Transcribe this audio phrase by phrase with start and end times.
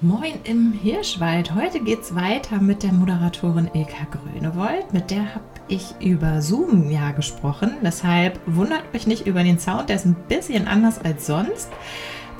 [0.00, 1.54] Moin im Hirschwald.
[1.54, 4.92] Heute geht's weiter mit der Moderatorin Ilka Grönewold.
[4.92, 7.76] Mit der habe ich über Zoom ja gesprochen.
[7.80, 11.70] Deshalb wundert euch nicht über den Sound, der ist ein bisschen anders als sonst.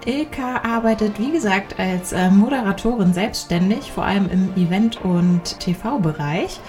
[0.05, 6.61] Ilka arbeitet, wie gesagt, als äh, Moderatorin selbstständig, vor allem im Event- und TV-Bereich.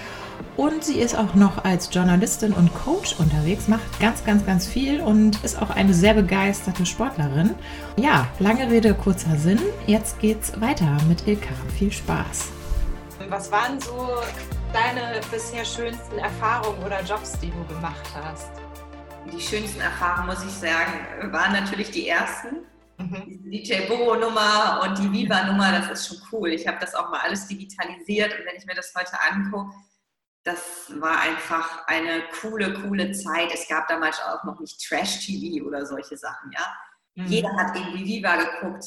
[0.56, 5.02] Und sie ist auch noch als Journalistin und Coach unterwegs, macht ganz, ganz, ganz viel
[5.02, 7.54] und ist auch eine sehr begeisterte Sportlerin.
[7.98, 9.60] Ja, lange Rede, kurzer Sinn.
[9.86, 11.52] Jetzt geht's weiter mit Ilka.
[11.78, 12.48] Viel Spaß.
[13.28, 14.08] Was waren so
[14.72, 18.50] deine bisher schönsten Erfahrungen oder Jobs, die du gemacht hast?
[19.30, 22.64] Die schönsten Erfahrungen, muss ich sagen, waren natürlich die ersten.
[22.98, 23.42] Mhm.
[23.44, 26.50] Die DJ Bobo-Nummer und die Viva-Nummer, das ist schon cool.
[26.50, 29.74] Ich habe das auch mal alles digitalisiert und wenn ich mir das heute angucke,
[30.46, 33.52] das war einfach eine coole, coole Zeit.
[33.52, 36.72] Es gab damals auch noch nicht Trash-TV oder solche Sachen, ja.
[37.16, 37.26] Mhm.
[37.26, 38.86] Jeder hat irgendwie Viva geguckt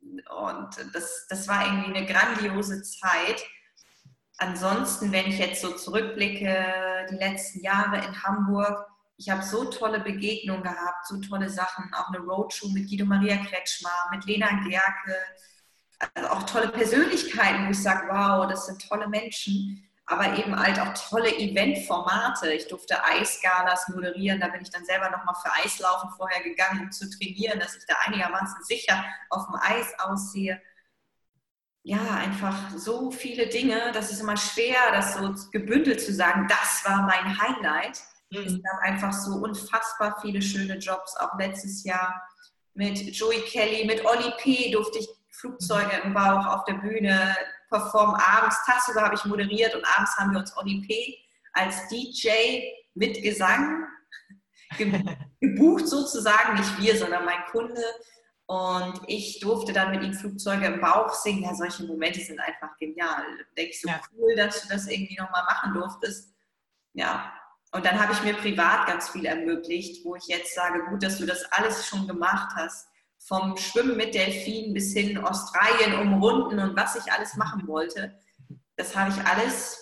[0.00, 3.42] und das, das war irgendwie eine grandiose Zeit.
[4.38, 10.00] Ansonsten, wenn ich jetzt so zurückblicke, die letzten Jahre in Hamburg, ich habe so tolle
[10.00, 15.16] Begegnungen gehabt, so tolle Sachen, auch eine Roadshow mit Guido Maria Kretschmar, mit Lena Gerke,
[16.14, 20.80] also auch tolle Persönlichkeiten, wo ich sage, wow, das sind tolle Menschen aber eben halt
[20.80, 22.52] auch tolle Eventformate.
[22.52, 26.90] Ich durfte Eisgalas moderieren, da bin ich dann selber nochmal für Eislaufen vorher gegangen, um
[26.90, 30.60] zu trainieren, dass ich da einigermaßen sicher auf dem Eis aussehe.
[31.82, 36.84] Ja, einfach so viele Dinge, das ist immer schwer, das so gebündelt zu sagen, das
[36.84, 38.00] war mein Highlight.
[38.30, 38.38] Mhm.
[38.38, 42.20] Es gab einfach so unfassbar viele schöne Jobs, auch letztes Jahr
[42.74, 44.72] mit Joey Kelly, mit Olli P.
[44.72, 47.34] durfte ich Flugzeuge im Bauch auf der Bühne
[47.70, 48.56] performen abends.
[48.66, 51.16] Tagsüber habe ich moderiert und abends haben wir uns ODP
[51.52, 52.28] als DJ
[52.94, 53.86] mit Gesang
[55.40, 56.54] gebucht sozusagen.
[56.54, 57.82] Nicht wir, sondern mein Kunde.
[58.46, 61.44] Und ich durfte dann mit ihm Flugzeuge im Bauch singen.
[61.44, 63.24] Ja, solche Momente sind einfach genial.
[63.56, 64.00] Denke ich so ja.
[64.12, 66.34] cool, dass du das irgendwie nochmal machen durftest.
[66.94, 67.32] Ja.
[67.72, 71.18] Und dann habe ich mir privat ganz viel ermöglicht, wo ich jetzt sage, gut, dass
[71.18, 72.89] du das alles schon gemacht hast
[73.26, 78.18] vom Schwimmen mit Delfinen bis hin Australien umrunden und was ich alles machen wollte.
[78.76, 79.80] Das habe ich alles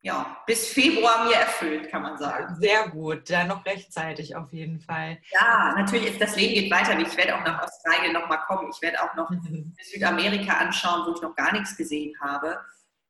[0.00, 2.54] ja, bis Februar mir erfüllt, kann man sagen.
[2.60, 5.18] Sehr gut, ja, noch rechtzeitig auf jeden Fall.
[5.32, 6.98] Ja, natürlich ist das Leben geht weiter.
[6.98, 8.70] Ich werde auch nach Australien nochmal kommen.
[8.72, 9.30] Ich werde auch noch
[9.82, 12.58] Südamerika anschauen, wo ich noch gar nichts gesehen habe.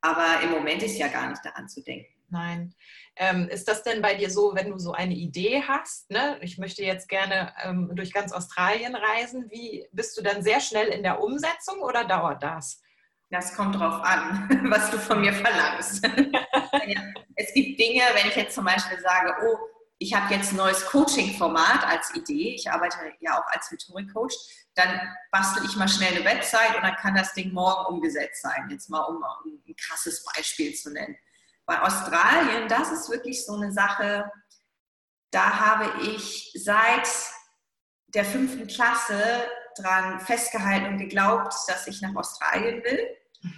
[0.01, 2.18] Aber im Moment ist ja gar nicht daran zu denken.
[2.31, 2.75] Nein.
[3.17, 6.39] Ähm, ist das denn bei dir so, wenn du so eine Idee hast, ne?
[6.43, 10.89] ich möchte jetzt gerne ähm, durch ganz Australien reisen, wie bist du dann sehr schnell
[10.89, 12.83] in der Umsetzung oder dauert das?
[13.31, 16.05] Das kommt drauf an, was du von mir verlangst.
[17.37, 19.57] es gibt Dinge, wenn ich jetzt zum Beispiel sage, oh,
[19.99, 24.35] ich habe jetzt ein neues Coaching-Format als Idee, ich arbeite ja auch als Rhetorik-Coach,
[24.75, 25.01] dann
[25.33, 28.69] bastel ich mal schnell eine Website und dann kann das Ding morgen umgesetzt sein.
[28.71, 31.17] Jetzt mal, um ein krasses Beispiel zu nennen.
[31.69, 34.25] Bei Australien, das ist wirklich so eine Sache,
[35.31, 37.07] da habe ich seit
[38.15, 39.47] der fünften Klasse
[39.77, 43.07] dran festgehalten und geglaubt, dass ich nach Australien will.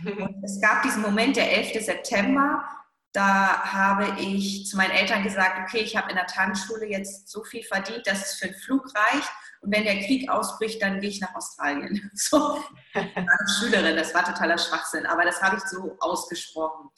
[0.04, 1.84] Und es gab diesen Moment, der 11.
[1.84, 2.64] September,
[3.12, 7.44] da habe ich zu meinen Eltern gesagt, okay, ich habe in der Tanzschule jetzt so
[7.44, 9.30] viel verdient, dass es für einen Flug reicht.
[9.60, 12.10] Und wenn der Krieg ausbricht, dann gehe ich nach Australien.
[12.14, 12.60] So,
[12.92, 16.90] ich war eine Schülerin, das war totaler Schwachsinn, aber das habe ich so ausgesprochen.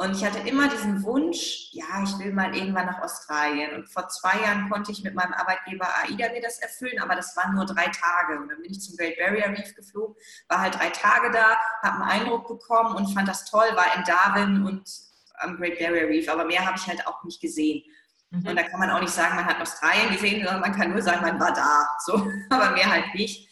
[0.00, 3.74] Und ich hatte immer diesen Wunsch, ja, ich will mal irgendwann nach Australien.
[3.74, 7.36] Und vor zwei Jahren konnte ich mit meinem Arbeitgeber AIDA mir das erfüllen, aber das
[7.36, 8.40] waren nur drei Tage.
[8.40, 10.14] Und dann bin ich zum Great Barrier Reef geflogen,
[10.48, 14.04] war halt drei Tage da, habe einen Eindruck bekommen und fand das toll, war in
[14.04, 14.88] Darwin und
[15.40, 16.28] am Great Barrier Reef.
[16.28, 17.82] Aber mehr habe ich halt auch nicht gesehen.
[18.30, 18.46] Mhm.
[18.46, 21.02] Und da kann man auch nicht sagen, man hat Australien gesehen, sondern man kann nur
[21.02, 21.88] sagen, man war da.
[22.06, 23.48] So, aber mehr halt nicht.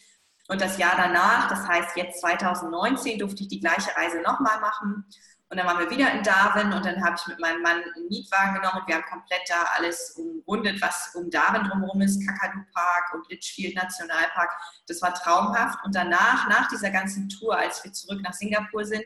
[0.47, 5.03] Und das Jahr danach, das heißt jetzt 2019, durfte ich die gleiche Reise nochmal machen
[5.49, 8.07] und dann waren wir wieder in Darwin und dann habe ich mit meinem Mann einen
[8.09, 12.59] Mietwagen genommen und wir haben komplett da alles umrundet, was um Darwin drumherum ist, Kakadu
[12.73, 14.51] Park und Litchfield Nationalpark.
[14.87, 15.79] Das war traumhaft.
[15.85, 19.03] Und danach, nach dieser ganzen Tour, als wir zurück nach Singapur sind,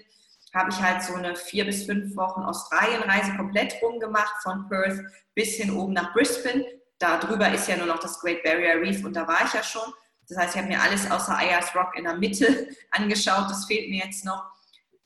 [0.54, 5.00] habe ich halt so eine vier bis fünf Wochen Australienreise komplett rumgemacht, von Perth
[5.36, 6.66] bis hin oben nach Brisbane.
[6.98, 9.62] Da drüber ist ja nur noch das Great Barrier Reef und da war ich ja
[9.62, 9.94] schon.
[10.28, 13.50] Das heißt, ich habe mir alles außer Ayers Rock in der Mitte angeschaut.
[13.50, 14.44] Das fehlt mir jetzt noch.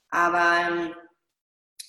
[0.10, 0.95] Aber ähm,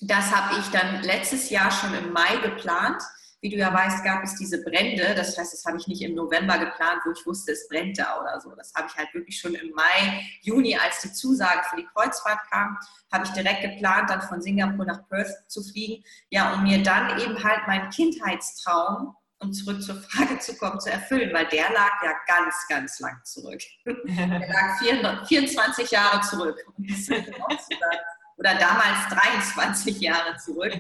[0.01, 3.03] das habe ich dann letztes Jahr schon im Mai geplant.
[3.41, 5.15] Wie du ja weißt, gab es diese Brände.
[5.15, 8.21] Das heißt, das habe ich nicht im November geplant, wo ich wusste, es brennt da
[8.21, 8.51] oder so.
[8.57, 12.41] Das habe ich halt wirklich schon im Mai, Juni, als die Zusage für die Kreuzfahrt
[12.51, 12.79] kam,
[13.13, 16.03] habe ich direkt geplant, dann von Singapur nach Perth zu fliegen.
[16.31, 20.91] Ja, um mir dann eben halt meinen Kindheitstraum um zurück zur Frage zu kommen, zu
[20.91, 23.61] erfüllen, weil der lag ja ganz, ganz lang zurück.
[23.85, 26.57] der lag 24 Jahre zurück.
[28.37, 30.75] Oder damals 23 Jahre zurück.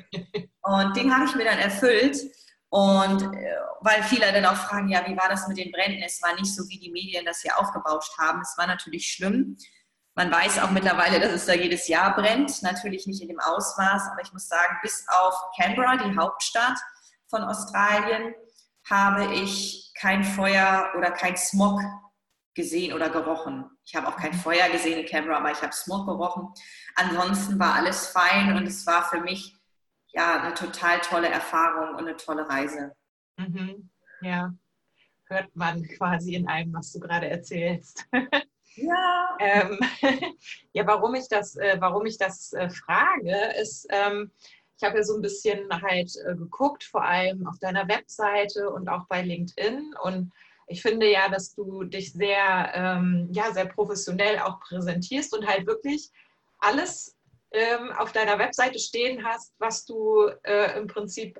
[0.62, 2.18] Und den habe ich mir dann erfüllt.
[2.68, 6.02] Und äh, weil viele dann auch fragen, ja, wie war das mit den Bränden?
[6.02, 8.40] Es war nicht so, wie die Medien das hier aufgebauscht haben.
[8.42, 9.56] Es war natürlich schlimm.
[10.14, 12.62] Man weiß auch mittlerweile, dass es da jedes Jahr brennt.
[12.62, 16.78] Natürlich nicht in dem Ausmaß, aber ich muss sagen, bis auf Canberra, die Hauptstadt
[17.28, 18.34] von Australien,
[18.88, 21.80] habe ich kein Feuer oder kein Smog
[22.54, 23.75] gesehen oder gerochen.
[23.86, 24.38] Ich habe auch kein mhm.
[24.38, 26.48] Feuer gesehen in Canberra, aber ich habe Smog gerochen.
[26.96, 29.54] Ansonsten war alles fein und es war für mich
[30.08, 32.96] ja eine total tolle Erfahrung und eine tolle Reise.
[33.36, 33.88] Mhm.
[34.20, 34.52] Ja,
[35.26, 38.06] hört man quasi in allem, was du gerade erzählst.
[38.78, 39.38] Ja.
[39.40, 39.80] ähm,
[40.74, 44.30] ja, warum ich das, äh, warum ich das äh, frage, ist, ähm,
[44.76, 48.90] ich habe ja so ein bisschen halt äh, geguckt, vor allem auf deiner Webseite und
[48.90, 49.94] auch bei LinkedIn.
[50.02, 50.30] Und
[50.66, 55.66] ich finde ja, dass du dich sehr, ähm, ja, sehr professionell auch präsentierst und halt
[55.66, 56.10] wirklich
[56.58, 57.16] alles
[57.52, 61.38] ähm, auf deiner Webseite stehen hast, was du äh, im Prinzip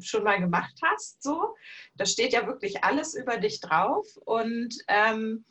[0.00, 1.22] schon mal gemacht hast.
[1.22, 1.54] So,
[1.94, 5.44] da steht ja wirklich alles über dich drauf und ähm,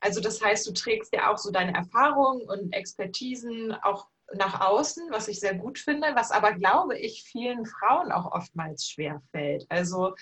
[0.00, 5.08] also das heißt, du trägst ja auch so deine Erfahrungen und Expertisen auch nach außen,
[5.10, 9.64] was ich sehr gut finde, was aber, glaube ich, vielen Frauen auch oftmals schwer fällt.
[9.68, 10.14] Also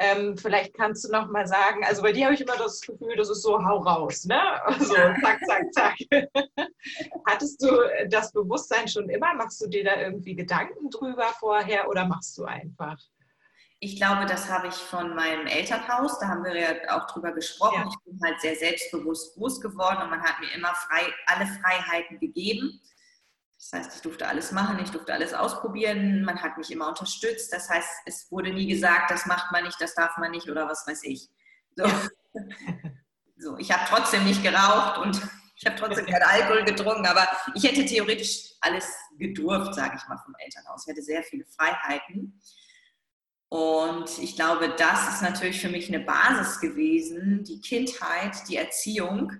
[0.00, 3.14] ähm, vielleicht kannst du noch mal sagen, also bei dir habe ich immer das Gefühl,
[3.16, 4.40] das ist so hau raus, ne?
[4.78, 5.96] So zack, zack, zack.
[7.26, 7.68] Hattest du
[8.08, 9.34] das Bewusstsein schon immer?
[9.34, 12.96] Machst du dir da irgendwie Gedanken drüber vorher oder machst du einfach?
[13.78, 17.82] Ich glaube, das habe ich von meinem Elternhaus, da haben wir ja auch drüber gesprochen.
[17.82, 17.88] Ja.
[17.88, 22.18] Ich bin halt sehr selbstbewusst groß geworden und man hat mir immer frei, alle Freiheiten
[22.18, 22.80] gegeben.
[23.60, 27.52] Das heißt, ich durfte alles machen, ich durfte alles ausprobieren, man hat mich immer unterstützt.
[27.52, 30.66] Das heißt, es wurde nie gesagt, das macht man nicht, das darf man nicht oder
[30.66, 31.28] was weiß ich.
[31.76, 31.84] So,
[33.36, 35.20] so ich habe trotzdem nicht geraucht und
[35.56, 38.86] ich habe trotzdem keinen Alkohol getrunken, aber ich hätte theoretisch alles
[39.18, 40.86] gedurft, sage ich mal, vom Elternhaus.
[40.86, 42.40] Ich hatte sehr viele Freiheiten.
[43.50, 49.32] Und ich glaube, das ist natürlich für mich eine Basis gewesen, die Kindheit, die Erziehung,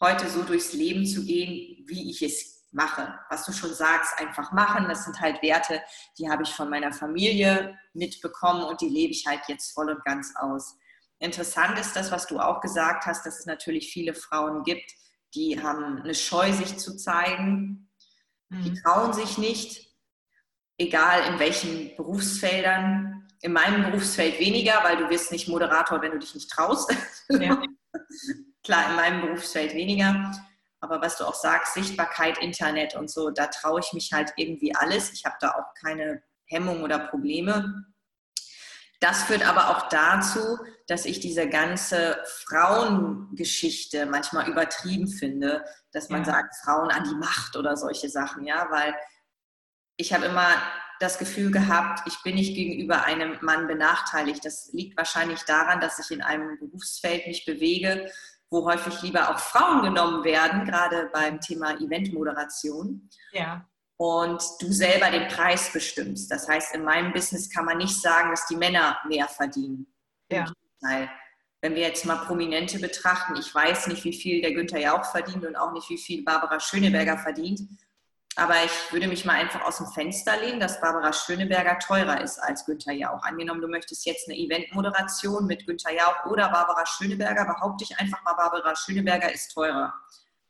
[0.00, 3.18] heute so durchs Leben zu gehen, wie ich es mache.
[3.28, 4.86] Was du schon sagst, einfach machen.
[4.88, 5.82] Das sind halt Werte,
[6.18, 10.04] die habe ich von meiner Familie mitbekommen und die lebe ich halt jetzt voll und
[10.04, 10.76] ganz aus.
[11.18, 14.90] Interessant ist das, was du auch gesagt hast, dass es natürlich viele Frauen gibt,
[15.34, 17.88] die haben eine Scheu, sich zu zeigen.
[18.50, 18.74] Die mhm.
[18.82, 19.94] trauen sich nicht,
[20.76, 23.28] egal in welchen Berufsfeldern.
[23.42, 26.94] In meinem Berufsfeld weniger, weil du wirst nicht Moderator, wenn du dich nicht traust.
[27.28, 27.62] Ja.
[28.64, 30.32] Klar, in meinem Berufsfeld weniger.
[30.80, 34.74] Aber was du auch sagst, Sichtbarkeit, Internet und so, da traue ich mich halt irgendwie
[34.74, 35.12] alles.
[35.12, 37.84] Ich habe da auch keine Hemmung oder Probleme.
[39.00, 46.20] Das führt aber auch dazu, dass ich diese ganze Frauengeschichte manchmal übertrieben finde, dass man
[46.20, 46.32] ja.
[46.32, 48.94] sagt, Frauen an die Macht oder solche Sachen, ja, weil
[49.96, 50.48] ich habe immer
[50.98, 54.44] das Gefühl gehabt, ich bin nicht gegenüber einem Mann benachteiligt.
[54.44, 58.10] Das liegt wahrscheinlich daran, dass ich in einem Berufsfeld mich bewege,
[58.50, 63.08] wo häufig lieber auch Frauen genommen werden, gerade beim Thema Eventmoderation.
[63.32, 63.64] Ja.
[63.96, 66.30] Und du selber den Preis bestimmst.
[66.30, 69.86] Das heißt, in meinem Business kann man nicht sagen, dass die Männer mehr verdienen.
[70.30, 70.46] Ja.
[71.60, 75.44] Wenn wir jetzt mal Prominente betrachten, ich weiß nicht, wie viel der Günther Jauch verdient
[75.44, 77.60] und auch nicht, wie viel Barbara Schöneberger verdient.
[78.36, 82.38] Aber ich würde mich mal einfach aus dem Fenster lehnen, dass Barbara Schöneberger teurer ist
[82.38, 83.22] als Günther Jauch.
[83.24, 88.22] Angenommen, du möchtest jetzt eine Eventmoderation mit Günther Jauch oder Barbara Schöneberger, behaupte ich einfach
[88.22, 89.92] mal, Barbara Schöneberger ist teurer.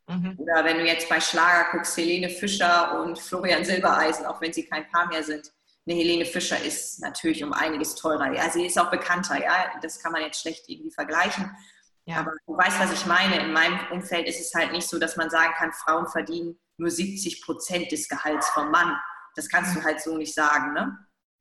[0.08, 0.36] Mhm.
[0.38, 4.66] Oder wenn du jetzt bei Schlager guckst, Helene Fischer und Florian Silbereisen, auch wenn sie
[4.66, 5.50] kein Paar mehr sind.
[5.86, 8.30] Eine Helene Fischer ist natürlich um einiges teurer.
[8.32, 9.42] Ja, sie ist auch bekannter.
[9.42, 11.56] Ja, das kann man jetzt schlecht irgendwie vergleichen.
[12.04, 12.18] Ja.
[12.18, 13.40] Aber du weißt, was ich meine.
[13.40, 16.90] In meinem Umfeld ist es halt nicht so, dass man sagen kann, Frauen verdienen nur
[16.90, 18.96] 70 Prozent des Gehalts vom Mann.
[19.36, 20.98] Das kannst du halt so nicht sagen, ne?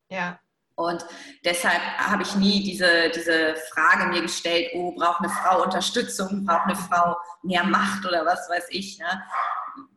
[0.09, 0.39] Ja.
[0.75, 1.05] Und
[1.43, 6.67] deshalb habe ich nie diese, diese Frage mir gestellt, oh, braucht eine Frau Unterstützung, braucht
[6.67, 8.97] eine Frau mehr Macht oder was weiß ich.
[8.97, 9.21] Ne?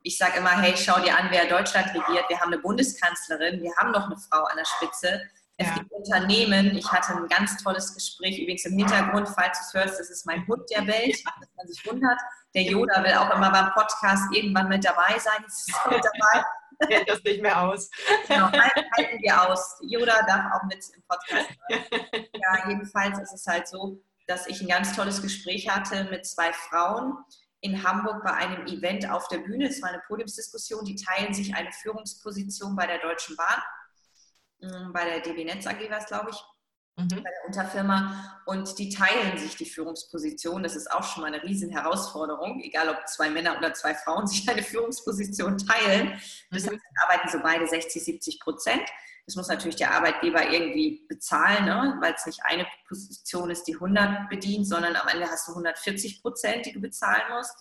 [0.03, 2.29] Ich sage immer, hey, schau dir an, wer Deutschland regiert.
[2.29, 5.23] Wir haben eine Bundeskanzlerin, wir haben noch eine Frau an der Spitze.
[5.63, 5.75] Es ja.
[5.75, 10.01] gibt Unternehmen, ich hatte ein ganz tolles Gespräch, übrigens im Hintergrund, falls du es hörst,
[10.01, 12.19] das ist mein Hund, der bellt, dass man sich wundert.
[12.55, 15.45] Der Yoda will auch immer beim Podcast irgendwann mit dabei sein.
[15.47, 16.45] Ist mit dabei.
[16.89, 17.89] Hält das nicht mehr aus.
[18.27, 19.79] Genau, halten wir aus.
[19.83, 21.85] Yoda darf auch mit im Podcast sein.
[22.35, 26.53] Ja, jedenfalls ist es halt so, dass ich ein ganz tolles Gespräch hatte mit zwei
[26.53, 27.17] Frauen
[27.61, 29.69] in Hamburg bei einem Event auf der Bühne.
[29.69, 30.85] Es war eine Podiumsdiskussion.
[30.85, 33.63] Die teilen sich eine Führungsposition bei der Deutschen Bahn.
[34.63, 36.37] Mm, bei der DB Netz AG war es, glaube ich.
[36.97, 37.09] mhm.
[37.09, 40.63] bei der Unterfirma und die teilen sich die Führungsposition.
[40.63, 44.27] Das ist auch schon mal eine riesen Herausforderung, egal ob zwei Männer oder zwei Frauen
[44.29, 46.21] sich eine Führungsposition teilen.
[46.51, 46.81] Das mhm.
[47.05, 48.89] arbeiten so beide 60, 70 Prozent.
[49.27, 51.97] Das muss natürlich der Arbeitgeber irgendwie bezahlen, ne?
[52.01, 56.23] weil es nicht eine Position ist, die 100 bedient, sondern am Ende hast du 140
[56.23, 57.55] Prozent, die du bezahlen musst.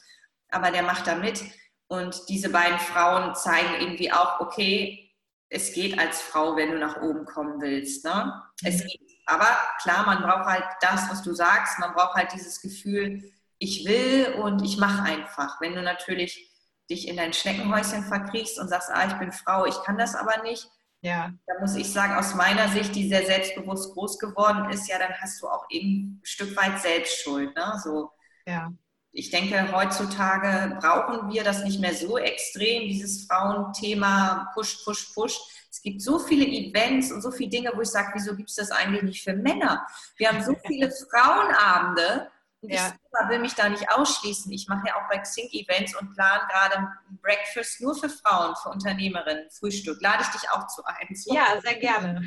[0.49, 1.43] Aber der macht da mit.
[1.87, 5.10] Und diese beiden Frauen zeigen irgendwie auch, okay,
[5.51, 8.03] es geht als Frau, wenn du nach oben kommen willst.
[8.03, 8.41] Ne?
[8.63, 8.87] Es mhm.
[8.87, 9.01] geht.
[9.27, 9.47] Aber
[9.81, 11.77] klar, man braucht halt das, was du sagst.
[11.79, 15.61] Man braucht halt dieses Gefühl, ich will und ich mache einfach.
[15.61, 16.49] Wenn du natürlich
[16.89, 20.41] dich in dein Schneckenhäuschen verkriechst und sagst, ah, ich bin Frau, ich kann das aber
[20.41, 20.67] nicht,
[21.01, 21.33] ja.
[21.47, 25.13] Da muss ich sagen, aus meiner Sicht, die sehr selbstbewusst groß geworden ist, ja, dann
[25.19, 27.55] hast du auch eben ein Stück weit Selbstschuld.
[27.55, 27.79] Ne?
[27.83, 28.11] So,
[28.45, 28.71] ja.
[29.13, 35.37] Ich denke, heutzutage brauchen wir das nicht mehr so extrem, dieses Frauenthema Push, Push, Push.
[35.69, 38.55] Es gibt so viele Events und so viele Dinge, wo ich sage, wieso gibt es
[38.55, 39.85] das eigentlich nicht für Männer?
[40.15, 42.29] Wir haben so viele Frauenabende,
[42.61, 42.93] und ja.
[42.93, 44.51] ich will mich da nicht ausschließen.
[44.51, 48.55] Ich mache ja auch bei Xing Events und plane gerade ein Breakfast nur für Frauen,
[48.61, 49.99] für Unternehmerinnen, Frühstück.
[49.99, 51.15] Lade ich dich auch zu ein.
[51.15, 51.33] So.
[51.33, 52.21] Ja, sehr gerne.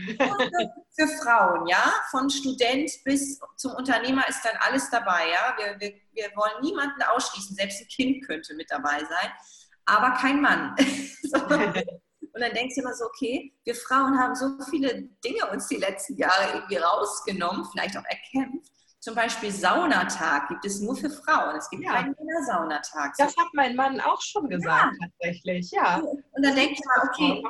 [0.96, 1.94] für, Frauen, ja.
[2.10, 5.54] Von Student bis zum Unternehmer ist dann alles dabei, ja.
[5.56, 7.54] Wir, wir, wir wollen niemanden ausschließen.
[7.54, 9.30] Selbst ein Kind könnte mit dabei sein,
[9.84, 10.74] aber kein Mann.
[12.34, 15.76] Und dann denkst du immer so, okay, wir Frauen haben so viele Dinge uns die
[15.76, 18.73] letzten Jahre irgendwie rausgenommen, vielleicht auch erkämpft
[19.04, 21.56] zum Beispiel Saunatag gibt es nur für Frauen.
[21.56, 21.92] Es gibt ja.
[21.92, 23.12] keinen Männersaunatag.
[23.18, 25.06] Das hat mein Mann auch schon gesagt, ja.
[25.06, 25.96] tatsächlich, ja.
[25.98, 27.44] Und dann denke ich mal, okay,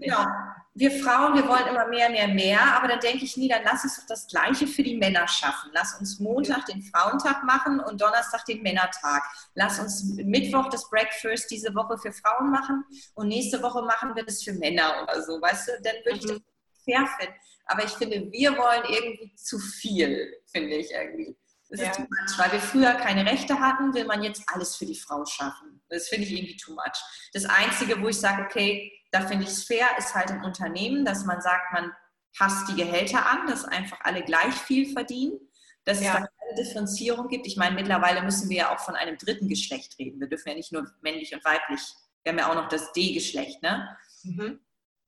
[0.00, 0.26] genau,
[0.72, 3.84] wir Frauen, wir wollen immer mehr, mehr, mehr, aber dann denke ich nie, dann lass
[3.84, 5.70] uns doch das Gleiche für die Männer schaffen.
[5.74, 9.22] Lass uns Montag den Frauentag machen und Donnerstag den Männertag.
[9.54, 12.84] Lass uns Mittwoch das Breakfast diese Woche für Frauen machen
[13.14, 15.72] und nächste Woche machen wir das für Männer oder so, weißt du?
[15.82, 16.28] Dann würde ich mhm.
[16.28, 17.34] das fair finden.
[17.66, 21.36] Aber ich finde, wir wollen irgendwie zu viel, finde ich irgendwie.
[21.68, 21.90] Das ja.
[21.90, 22.38] ist too much.
[22.38, 25.82] Weil wir früher keine Rechte hatten, will man jetzt alles für die Frau schaffen.
[25.88, 27.02] Das finde ich irgendwie too much.
[27.32, 31.04] Das Einzige, wo ich sage, okay, da finde ich es fair, ist halt im Unternehmen,
[31.04, 31.92] dass man sagt, man
[32.36, 35.38] passt die Gehälter an, dass einfach alle gleich viel verdienen,
[35.84, 36.06] dass ja.
[36.06, 37.46] es da keine Differenzierung gibt.
[37.46, 40.20] Ich meine, mittlerweile müssen wir ja auch von einem dritten Geschlecht reden.
[40.20, 41.80] Wir dürfen ja nicht nur männlich und weiblich,
[42.22, 43.96] wir haben ja auch noch das D-Geschlecht, ne?
[44.24, 44.60] Mhm.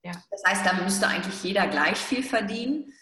[0.02, 0.12] Ja.
[0.30, 2.92] Das heißt, da müsste eigentlich jeder gleich viel verdienen.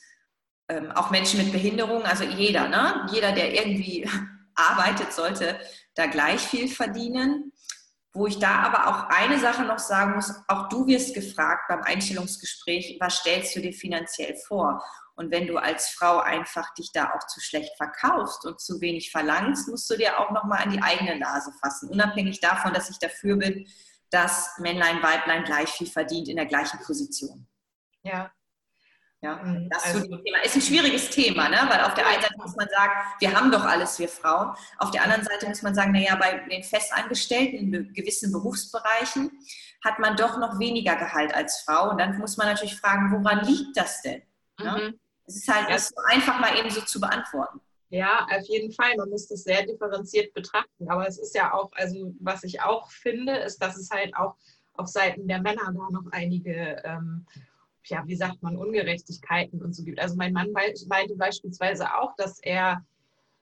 [0.68, 3.06] Ähm, auch Menschen mit Behinderung, also jeder, ne?
[3.12, 4.08] jeder, der irgendwie
[4.54, 5.60] arbeitet, sollte
[5.94, 7.52] da gleich viel verdienen.
[8.12, 11.82] Wo ich da aber auch eine Sache noch sagen muss, auch du wirst gefragt beim
[11.82, 14.82] Einstellungsgespräch, was stellst du dir finanziell vor?
[15.16, 19.10] Und wenn du als Frau einfach dich da auch zu schlecht verkaufst und zu wenig
[19.10, 21.90] verlangst, musst du dir auch nochmal an die eigene Nase fassen.
[21.90, 23.66] Unabhängig davon, dass ich dafür bin,
[24.10, 27.46] dass Männlein, Weiblein gleich viel verdient in der gleichen Position.
[28.02, 28.30] Ja.
[29.22, 29.68] Ja, mhm.
[29.70, 30.42] das also, Thema.
[30.44, 31.58] ist ein schwieriges Thema, ne?
[31.68, 34.54] weil auf der einen Seite muss man sagen, wir haben doch alles, wir Frauen.
[34.78, 39.30] Auf der anderen Seite muss man sagen, naja, bei den Festangestellten in gewissen Berufsbereichen
[39.84, 41.90] hat man doch noch weniger Gehalt als Frau.
[41.90, 44.22] Und dann muss man natürlich fragen, woran liegt das denn?
[44.60, 44.70] Ne?
[44.70, 45.00] Mhm.
[45.26, 45.74] Es ist halt ja.
[45.74, 47.60] nicht so einfach mal eben so zu beantworten.
[47.88, 48.96] Ja, auf jeden Fall.
[48.96, 50.88] Man muss das sehr differenziert betrachten.
[50.88, 54.36] Aber es ist ja auch, also was ich auch finde, ist, dass es halt auch
[54.74, 57.26] auf Seiten der Männer da noch einige, ähm,
[57.84, 60.00] ja, wie sagt man, Ungerechtigkeiten und so gibt.
[60.00, 62.84] Also mein Mann meinte beispielsweise auch, dass er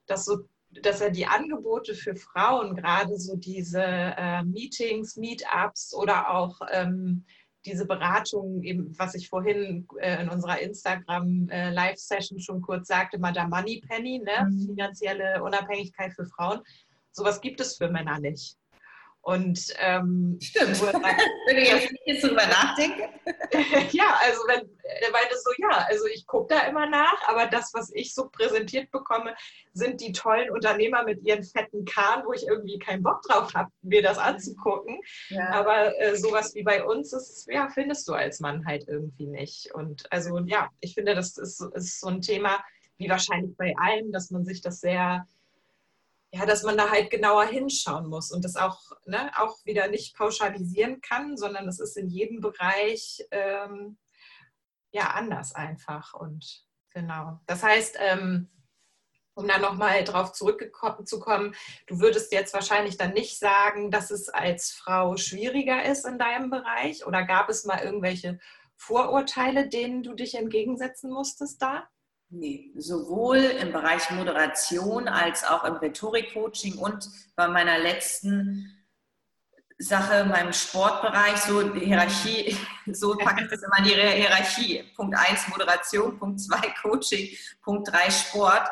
[0.06, 0.44] das so
[0.82, 7.24] dass er die Angebote für Frauen, gerade so diese äh, Meetings, Meetups oder auch ähm,
[7.64, 13.48] diese Beratung, eben, was ich vorhin äh, in unserer Instagram-Live-Session äh, schon kurz sagte, Madame
[13.56, 14.48] Moneypenny, ne?
[14.48, 14.66] Mhm.
[14.66, 16.60] finanzielle Unabhängigkeit für Frauen,
[17.12, 18.56] sowas gibt es für Männer nicht.
[19.24, 20.82] Und ähm, stimmt.
[21.46, 23.08] wenn ich jetzt, jetzt drüber nachdenke.
[23.90, 27.72] ja, also wenn er meinte so, ja, also ich gucke da immer nach, aber das,
[27.72, 29.34] was ich so präsentiert bekomme,
[29.72, 33.70] sind die tollen Unternehmer mit ihren fetten Kahn, wo ich irgendwie keinen Bock drauf habe,
[33.80, 35.00] mir das anzugucken.
[35.30, 35.48] Ja.
[35.52, 39.74] Aber äh, sowas wie bei uns ist, ja, findest du als Mann halt irgendwie nicht.
[39.74, 42.62] Und also ja, ich finde, das ist, ist so ein Thema,
[42.98, 45.26] wie wahrscheinlich bei allem, dass man sich das sehr
[46.34, 50.16] ja, dass man da halt genauer hinschauen muss und das auch, ne, auch wieder nicht
[50.16, 53.98] pauschalisieren kann, sondern es ist in jedem Bereich ähm,
[54.90, 56.12] ja anders einfach.
[56.14, 57.38] Und genau.
[57.46, 58.50] Das heißt, ähm,
[59.34, 61.54] um da nochmal drauf zurückzukommen,
[61.86, 66.50] du würdest jetzt wahrscheinlich dann nicht sagen, dass es als Frau schwieriger ist in deinem
[66.50, 68.40] Bereich oder gab es mal irgendwelche
[68.74, 71.88] Vorurteile, denen du dich entgegensetzen musstest da?
[72.36, 78.76] Nee, sowohl im Bereich Moderation als auch im Rhetorik-Coaching und bei meiner letzten
[79.78, 82.56] Sache in meinem Sportbereich, so Hierarchie,
[82.92, 84.82] so packe ich das immer in die Hierarchie.
[84.96, 87.28] Punkt 1 Moderation, Punkt 2 Coaching,
[87.62, 88.68] Punkt 3 Sport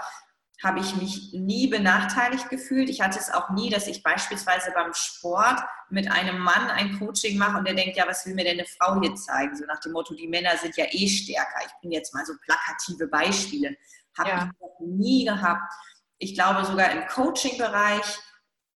[0.62, 2.88] habe ich mich nie benachteiligt gefühlt.
[2.88, 7.36] Ich hatte es auch nie, dass ich beispielsweise beim Sport mit einem Mann ein Coaching
[7.36, 9.56] mache und der denkt, ja, was will mir denn eine Frau hier zeigen?
[9.56, 11.66] So nach dem Motto, die Männer sind ja eh stärker.
[11.66, 13.76] Ich bringe jetzt mal so plakative Beispiele.
[14.16, 14.50] Habe ja.
[14.50, 15.72] ich nie gehabt.
[16.18, 18.18] Ich glaube sogar im Coaching-Bereich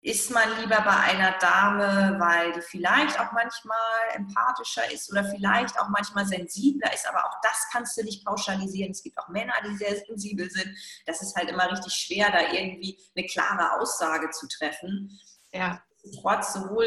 [0.03, 3.77] ist man lieber bei einer Dame, weil die vielleicht auch manchmal
[4.13, 8.91] empathischer ist oder vielleicht auch manchmal sensibler ist, aber auch das kannst du nicht pauschalisieren.
[8.91, 10.77] Es gibt auch Männer, die sehr sensibel sind.
[11.05, 15.17] Das ist halt immer richtig schwer, da irgendwie eine klare Aussage zu treffen.
[15.53, 15.81] Ja.
[16.21, 16.85] Trotz sowohl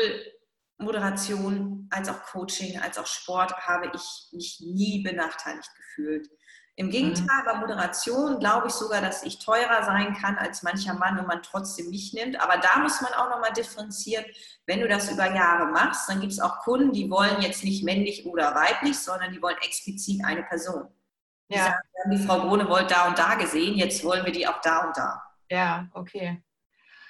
[0.77, 6.29] Moderation als auch Coaching, als auch Sport habe ich mich nie benachteiligt gefühlt.
[6.79, 7.47] Im Gegenteil, mhm.
[7.47, 11.43] bei Moderation glaube ich sogar, dass ich teurer sein kann als mancher Mann und man
[11.43, 12.39] trotzdem mich nimmt.
[12.41, 14.27] Aber da muss man auch nochmal differenzieren.
[14.67, 17.83] Wenn du das über Jahre machst, dann gibt es auch Kunden, die wollen jetzt nicht
[17.83, 20.89] männlich oder weiblich, sondern die wollen explizit eine Person.
[21.49, 21.65] Die ja.
[21.65, 24.61] sagen, wir haben die Frau Grunewald da und da gesehen, jetzt wollen wir die auch
[24.61, 25.23] da und da.
[25.51, 26.43] Ja, okay.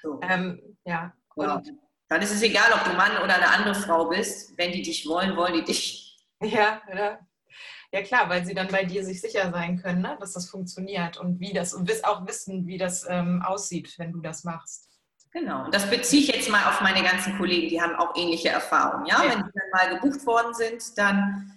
[0.00, 0.20] So.
[0.22, 1.12] Ähm, ja.
[1.34, 1.62] Und ja.
[2.08, 4.56] Dann ist es egal, ob du Mann oder eine andere Frau bist.
[4.56, 6.24] Wenn die dich wollen, wollen die dich.
[6.40, 7.18] Ja, ja.
[7.96, 10.18] Ja klar, weil sie dann bei dir sich sicher sein können, ne?
[10.20, 14.20] dass das funktioniert und wie das und auch wissen, wie das ähm, aussieht, wenn du
[14.20, 14.90] das machst.
[15.32, 18.50] Genau, und das beziehe ich jetzt mal auf meine ganzen Kollegen, die haben auch ähnliche
[18.50, 19.06] Erfahrungen.
[19.06, 19.24] Ja?
[19.24, 19.30] ja.
[19.30, 21.55] Wenn die dann mal gebucht worden sind, dann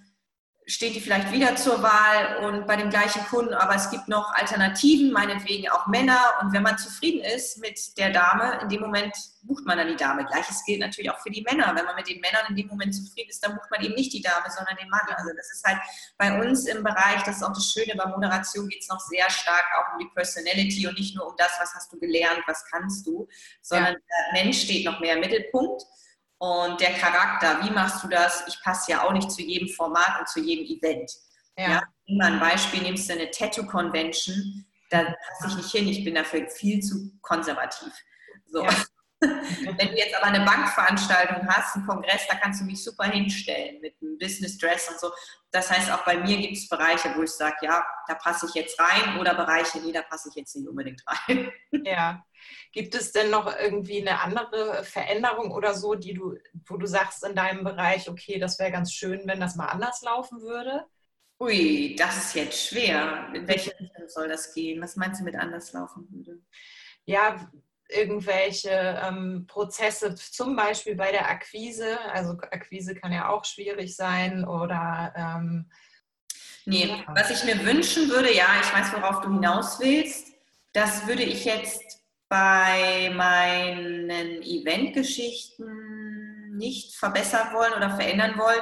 [0.70, 4.32] steht die vielleicht wieder zur Wahl und bei dem gleichen Kunden, aber es gibt noch
[4.34, 6.20] Alternativen, meinetwegen auch Männer.
[6.42, 9.96] Und wenn man zufrieden ist mit der Dame, in dem Moment bucht man dann die
[9.96, 10.26] Dame.
[10.26, 11.74] Gleiches gilt natürlich auch für die Männer.
[11.76, 14.14] Wenn man mit den Männern in dem Moment zufrieden ist, dann bucht man eben nicht
[14.14, 15.08] die Dame, sondern den Mann.
[15.18, 15.80] Also das ist halt
[16.18, 19.30] bei uns im Bereich, das ist auch das Schöne, bei Moderation geht es noch sehr
[19.30, 22.64] stark auch um die Personality und nicht nur um das, was hast du gelernt, was
[22.66, 23.28] kannst du,
[23.62, 24.00] sondern ja.
[24.00, 25.84] der Mensch steht noch mehr im Mittelpunkt.
[26.40, 28.46] Und der Charakter, wie machst du das?
[28.48, 31.12] Ich passe ja auch nicht zu jedem Format und zu jedem Event.
[31.58, 31.70] Ja.
[31.70, 36.16] ja immer ein Beispiel, nimmst du eine Tattoo-Convention, da passe ich nicht hin, ich bin
[36.16, 37.94] dafür viel zu konservativ.
[38.48, 38.64] So.
[38.64, 38.72] Ja.
[39.22, 43.82] Wenn du jetzt aber eine Bankveranstaltung hast, einen Kongress, da kannst du mich super hinstellen
[43.82, 45.12] mit einem Business Dress und so.
[45.52, 48.54] Das heißt, auch bei mir gibt es Bereiche, wo ich sage, ja, da passe ich
[48.54, 51.52] jetzt rein oder Bereiche, nee, da passe ich jetzt nicht unbedingt rein.
[51.84, 52.24] Ja.
[52.72, 57.24] Gibt es denn noch irgendwie eine andere Veränderung oder so, die du, wo du sagst
[57.26, 60.86] in deinem Bereich, okay, das wäre ganz schön, wenn das mal anders laufen würde?
[61.40, 63.30] Ui, das ist jetzt schwer.
[63.34, 64.82] In welche Richtung soll das gehen?
[64.82, 66.42] Was meinst du mit anders laufen würde?
[67.06, 67.50] Ja,
[67.88, 72.00] irgendwelche ähm, Prozesse, zum Beispiel bei der Akquise.
[72.12, 75.72] Also Akquise kann ja auch schwierig sein oder ähm,
[76.66, 77.16] Nee, ja.
[77.16, 80.28] was ich mir wünschen würde, ja, ich weiß, worauf du hinaus willst,
[80.74, 81.99] das würde ich jetzt
[82.30, 88.62] bei meinen Eventgeschichten nicht verbessern wollen oder verändern wollen.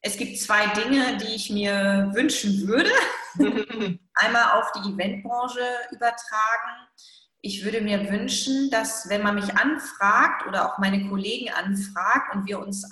[0.00, 2.90] Es gibt zwei Dinge, die ich mir wünschen würde.
[4.14, 5.60] Einmal auf die Eventbranche
[5.92, 6.88] übertragen.
[7.40, 12.46] Ich würde mir wünschen, dass wenn man mich anfragt oder auch meine Kollegen anfragt und
[12.46, 12.88] wir uns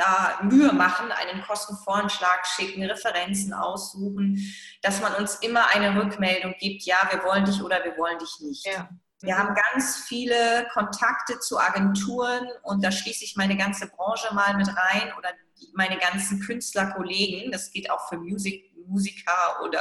[0.00, 4.38] da Mühe machen, einen Kostenvoranschlag schicken, Referenzen aussuchen,
[4.82, 8.40] dass man uns immer eine Rückmeldung gibt, ja, wir wollen dich oder wir wollen dich
[8.40, 8.66] nicht.
[8.66, 8.88] Ja.
[9.22, 14.56] Wir haben ganz viele Kontakte zu Agenturen und da schließe ich meine ganze Branche mal
[14.56, 15.28] mit rein oder
[15.74, 17.52] meine ganzen Künstlerkollegen.
[17.52, 19.80] Das geht auch für Musik, Musiker oder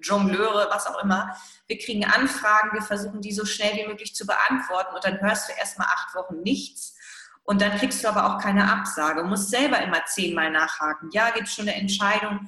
[0.00, 1.36] Jongleure, was auch immer.
[1.66, 5.50] Wir kriegen Anfragen, wir versuchen die so schnell wie möglich zu beantworten und dann hörst
[5.50, 6.97] du erstmal acht Wochen nichts.
[7.48, 9.22] Und dann kriegst du aber auch keine Absage.
[9.22, 11.08] Du musst selber immer zehnmal nachhaken.
[11.14, 12.46] Ja, gibt es schon eine Entscheidung?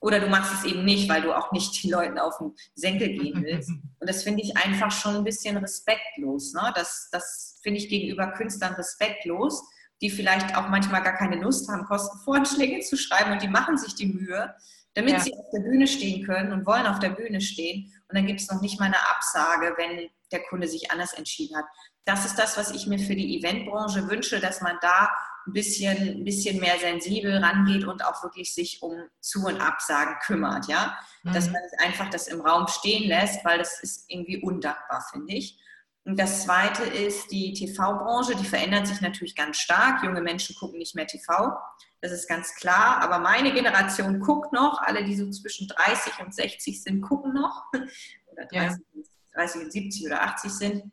[0.00, 3.08] Oder du machst es eben nicht, weil du auch nicht den Leuten auf den Senkel
[3.08, 3.68] gehen willst.
[4.00, 6.54] Und das finde ich einfach schon ein bisschen respektlos.
[6.54, 6.72] Ne?
[6.74, 9.62] Das, das finde ich gegenüber Künstlern respektlos,
[10.00, 13.96] die vielleicht auch manchmal gar keine Lust haben, Kostenvorschläge zu schreiben und die machen sich
[13.96, 14.54] die Mühe,
[14.94, 15.20] damit ja.
[15.20, 17.92] sie auf der Bühne stehen können und wollen auf der Bühne stehen.
[18.08, 21.56] Und dann gibt es noch nicht mal eine Absage, wenn der Kunde sich anders entschieden
[21.56, 21.64] hat.
[22.04, 25.10] Das ist das, was ich mir für die Eventbranche wünsche, dass man da
[25.46, 30.16] ein bisschen, ein bisschen mehr sensibel rangeht und auch wirklich sich um Zu- und Absagen
[30.24, 30.98] kümmert, ja.
[31.22, 31.32] Mhm.
[31.32, 35.58] Dass man einfach das im Raum stehen lässt, weil das ist irgendwie undankbar, finde ich.
[36.04, 40.02] Und das zweite ist die TV-Branche, die verändert sich natürlich ganz stark.
[40.02, 41.54] Junge Menschen gucken nicht mehr TV,
[42.00, 43.02] das ist ganz klar.
[43.02, 47.64] Aber meine Generation guckt noch, alle, die so zwischen 30 und 60 sind, gucken noch.
[48.32, 49.02] Oder 30, ja.
[49.38, 50.92] 30 und 70 oder 80 sind.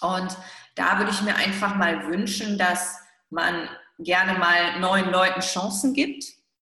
[0.00, 0.36] Und
[0.74, 2.98] da würde ich mir einfach mal wünschen, dass
[3.30, 6.24] man gerne mal neuen Leuten Chancen gibt.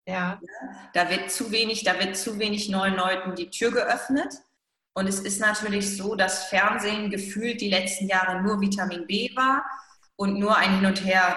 [0.06, 0.40] Ja.
[0.94, 4.32] Da wird zu wenig, da wird zu wenig neuen Leuten die Tür geöffnet.
[4.94, 9.64] Und es ist natürlich so, dass Fernsehen gefühlt die letzten Jahre nur Vitamin B war
[10.14, 11.36] und nur ein Hin und Her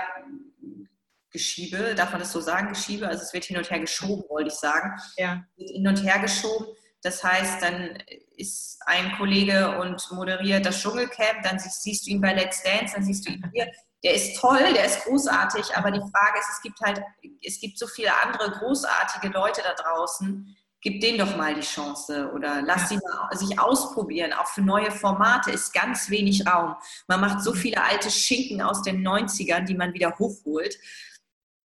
[1.32, 3.08] Geschiebe, darf man das so sagen, Geschiebe?
[3.08, 5.00] Also es wird hin und her geschoben, wollte ich sagen.
[5.18, 5.44] Ja.
[5.58, 6.68] Wird hin und her geschoben.
[7.04, 7.98] Das heißt, dann
[8.40, 13.04] ist ein Kollege und moderiert das Dschungelcamp, dann siehst, du ihn bei Let's Dance, dann
[13.04, 13.68] siehst du ihn hier.
[14.04, 17.02] Der ist toll, der ist großartig, aber die Frage ist, es gibt halt,
[17.46, 20.56] es gibt so viele andere großartige Leute da draußen.
[20.82, 24.32] Gib denen doch mal die Chance oder lass sie mal sich ausprobieren.
[24.32, 26.76] Auch für neue Formate ist ganz wenig Raum.
[27.08, 30.80] Man macht so viele alte Schinken aus den 90ern, die man wieder hochholt.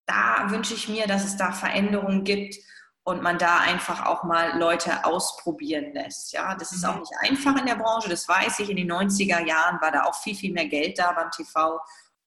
[0.07, 2.57] Da wünsche ich mir, dass es da Veränderungen gibt
[3.05, 6.33] und man da einfach auch mal Leute ausprobieren lässt.
[6.33, 7.01] Ja, das ist auch mhm.
[7.01, 8.71] nicht einfach in der Branche, das weiß ich.
[8.71, 11.79] In den 90er Jahren war da auch viel, viel mehr Geld da beim TV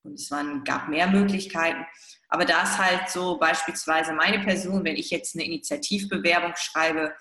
[0.04, 1.84] und es waren, gab mehr Möglichkeiten.
[2.28, 7.14] Aber da ist halt so beispielsweise meine Person, wenn ich jetzt eine Initiativbewerbung schreibe,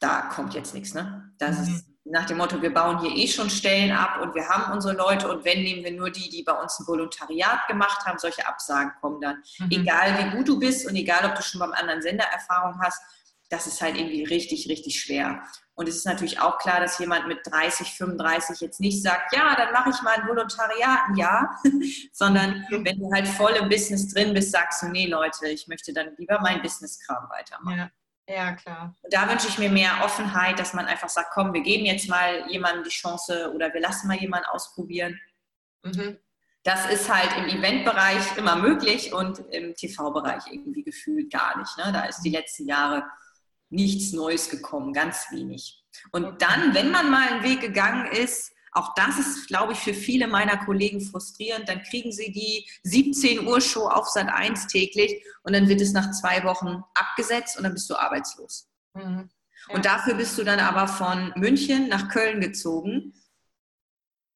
[0.00, 0.92] da kommt jetzt nichts.
[0.92, 1.32] Ne?
[1.38, 1.74] Das mhm.
[1.74, 4.94] ist nach dem Motto, wir bauen hier eh schon Stellen ab und wir haben unsere
[4.94, 8.18] Leute und wenn, nehmen wir nur die, die bei uns ein Volontariat gemacht haben.
[8.18, 9.42] Solche Absagen kommen dann.
[9.58, 9.70] Mhm.
[9.70, 13.00] Egal wie gut du bist und egal ob du schon beim anderen Sender Erfahrung hast,
[13.48, 15.42] das ist halt irgendwie richtig, richtig schwer.
[15.74, 19.54] Und es ist natürlich auch klar, dass jemand mit 30, 35 jetzt nicht sagt, ja,
[19.54, 21.60] dann mache ich mal ein Volontariat ein Jahr,
[22.12, 22.84] sondern mhm.
[22.84, 26.14] wenn du halt voll im Business drin bist, sagst du, nee, Leute, ich möchte dann
[26.16, 27.78] lieber mein Business-Kram weitermachen.
[27.78, 27.90] Ja.
[28.28, 28.96] Ja, klar.
[29.02, 32.08] Und da wünsche ich mir mehr Offenheit, dass man einfach sagt, komm, wir geben jetzt
[32.08, 35.20] mal jemandem die Chance oder wir lassen mal jemanden ausprobieren.
[35.84, 36.18] Mhm.
[36.64, 41.78] Das ist halt im Eventbereich immer möglich und im TV-Bereich irgendwie gefühlt gar nicht.
[41.78, 41.92] Ne?
[41.92, 43.04] Da ist die letzten Jahre
[43.68, 45.84] nichts Neues gekommen, ganz wenig.
[46.10, 49.94] Und dann, wenn man mal einen Weg gegangen ist, auch das ist, glaube ich, für
[49.94, 51.68] viele meiner Kollegen frustrierend.
[51.68, 55.92] Dann kriegen sie die 17 Uhr Show auf Sat 1 täglich und dann wird es
[55.92, 58.68] nach zwei Wochen abgesetzt und dann bist du arbeitslos.
[58.94, 59.30] Mhm.
[59.68, 59.74] Ja.
[59.74, 63.14] Und dafür bist du dann aber von München nach Köln gezogen,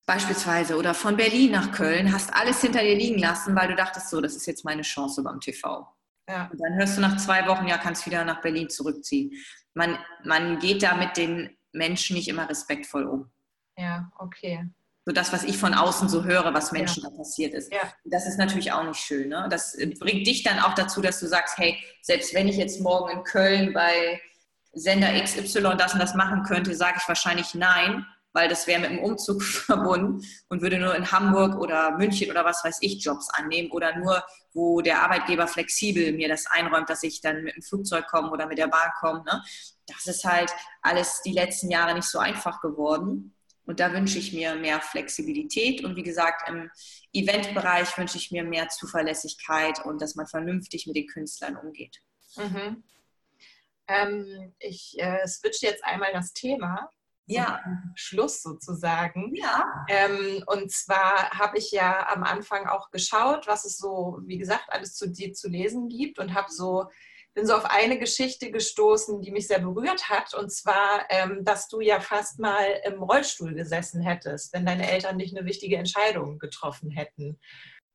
[0.06, 4.08] beispielsweise, oder von Berlin nach Köln, hast alles hinter dir liegen lassen, weil du dachtest,
[4.08, 5.86] so, das ist jetzt meine Chance beim TV.
[6.28, 6.48] Ja.
[6.50, 9.32] Und dann hörst du nach zwei Wochen, ja, kannst wieder nach Berlin zurückziehen.
[9.74, 13.30] Man, man geht da mit den Menschen nicht immer respektvoll um.
[13.80, 14.68] Ja, okay.
[15.06, 17.08] So das, was ich von außen so höre, was Menschen ja.
[17.08, 17.72] da passiert ist.
[17.72, 17.80] Ja.
[18.04, 19.30] Das ist natürlich auch nicht schön.
[19.30, 19.48] Ne?
[19.50, 23.10] Das bringt dich dann auch dazu, dass du sagst, hey, selbst wenn ich jetzt morgen
[23.10, 24.20] in Köln bei
[24.72, 28.90] Sender XY das und das machen könnte, sage ich wahrscheinlich nein, weil das wäre mit
[28.90, 33.30] dem Umzug verbunden und würde nur in Hamburg oder München oder was weiß ich Jobs
[33.30, 37.62] annehmen oder nur, wo der Arbeitgeber flexibel mir das einräumt, dass ich dann mit dem
[37.62, 39.24] Flugzeug komme oder mit der Bahn komme.
[39.24, 39.42] Ne?
[39.86, 43.34] Das ist halt alles die letzten Jahre nicht so einfach geworden.
[43.70, 46.68] Und da wünsche ich mir mehr Flexibilität und wie gesagt, im
[47.12, 52.02] Eventbereich wünsche ich mir mehr Zuverlässigkeit und dass man vernünftig mit den Künstlern umgeht.
[52.36, 52.82] Mhm.
[53.86, 56.90] Ähm, ich äh, switche jetzt einmal das Thema.
[57.26, 57.60] Ja.
[57.94, 59.36] Schluss sozusagen.
[59.36, 59.86] Ja.
[59.88, 64.64] Ähm, und zwar habe ich ja am Anfang auch geschaut, was es so, wie gesagt,
[64.66, 66.90] alles zu dir zu lesen gibt und habe so
[67.40, 70.34] bin so auf eine Geschichte gestoßen, die mich sehr berührt hat.
[70.34, 75.16] Und zwar, ähm, dass du ja fast mal im Rollstuhl gesessen hättest, wenn deine Eltern
[75.16, 77.40] nicht eine wichtige Entscheidung getroffen hätten.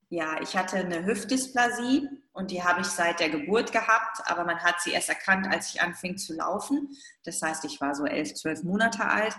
[0.09, 4.63] Ja, ich hatte eine Hüftdysplasie und die habe ich seit der Geburt gehabt, aber man
[4.63, 6.89] hat sie erst erkannt, als ich anfing zu laufen.
[7.23, 9.35] Das heißt, ich war so elf, zwölf Monate alt.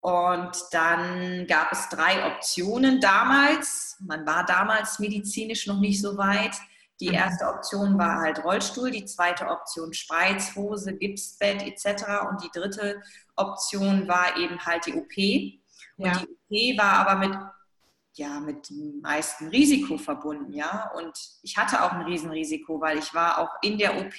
[0.00, 3.96] Und dann gab es drei Optionen damals.
[4.00, 6.56] Man war damals medizinisch noch nicht so weit.
[7.02, 7.14] Die mhm.
[7.14, 12.04] erste Option war halt Rollstuhl, die zweite Option Spreizhose, Gipsbett etc.
[12.30, 13.02] Und die dritte
[13.34, 15.16] Option war eben halt die OP.
[15.96, 16.22] Und ja.
[16.48, 17.36] die OP war aber mit,
[18.14, 20.92] ja, mit dem meisten Risiko verbunden, ja.
[20.96, 21.12] Und
[21.42, 24.14] ich hatte auch ein Riesenrisiko, weil ich war auch in der OP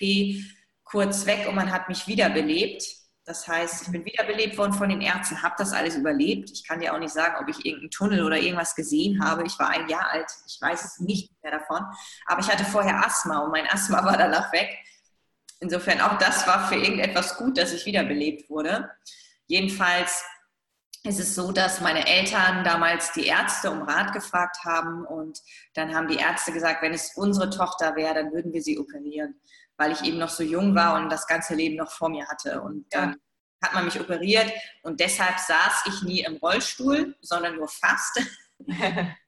[0.83, 2.83] kurz weg und man hat mich wiederbelebt.
[3.25, 6.51] Das heißt, ich bin wiederbelebt worden von den Ärzten, habe das alles überlebt.
[6.51, 9.45] Ich kann dir auch nicht sagen, ob ich irgendeinen Tunnel oder irgendwas gesehen habe.
[9.45, 11.85] Ich war ein Jahr alt, ich weiß es nicht mehr davon.
[12.25, 14.77] Aber ich hatte vorher Asthma und mein Asthma war danach weg.
[15.61, 18.91] Insofern auch das war für irgendetwas gut, dass ich wiederbelebt wurde.
[19.47, 20.25] Jedenfalls
[21.05, 25.39] ist es so, dass meine Eltern damals die Ärzte um Rat gefragt haben und
[25.73, 29.35] dann haben die Ärzte gesagt, wenn es unsere Tochter wäre, dann würden wir sie operieren
[29.77, 32.61] weil ich eben noch so jung war und das ganze Leben noch vor mir hatte.
[32.61, 33.17] Und dann
[33.63, 34.51] hat man mich operiert
[34.83, 38.21] und deshalb saß ich nie im Rollstuhl, sondern nur fast.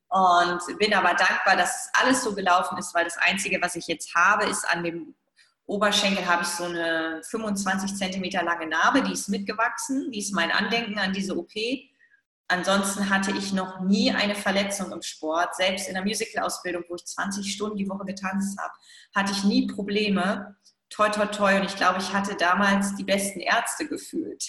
[0.09, 4.13] und bin aber dankbar, dass alles so gelaufen ist, weil das Einzige, was ich jetzt
[4.13, 5.15] habe, ist an dem
[5.67, 10.51] Oberschenkel habe ich so eine 25 Zentimeter lange Narbe, die ist mitgewachsen, die ist mein
[10.51, 11.51] Andenken an diese OP.
[12.47, 15.55] Ansonsten hatte ich noch nie eine Verletzung im Sport.
[15.55, 18.73] Selbst in der Musical-Ausbildung, wo ich 20 Stunden die Woche getanzt habe,
[19.15, 20.55] hatte ich nie Probleme.
[20.89, 21.57] Toi, toi, toi.
[21.59, 24.43] Und ich glaube, ich hatte damals die besten Ärzte gefühlt.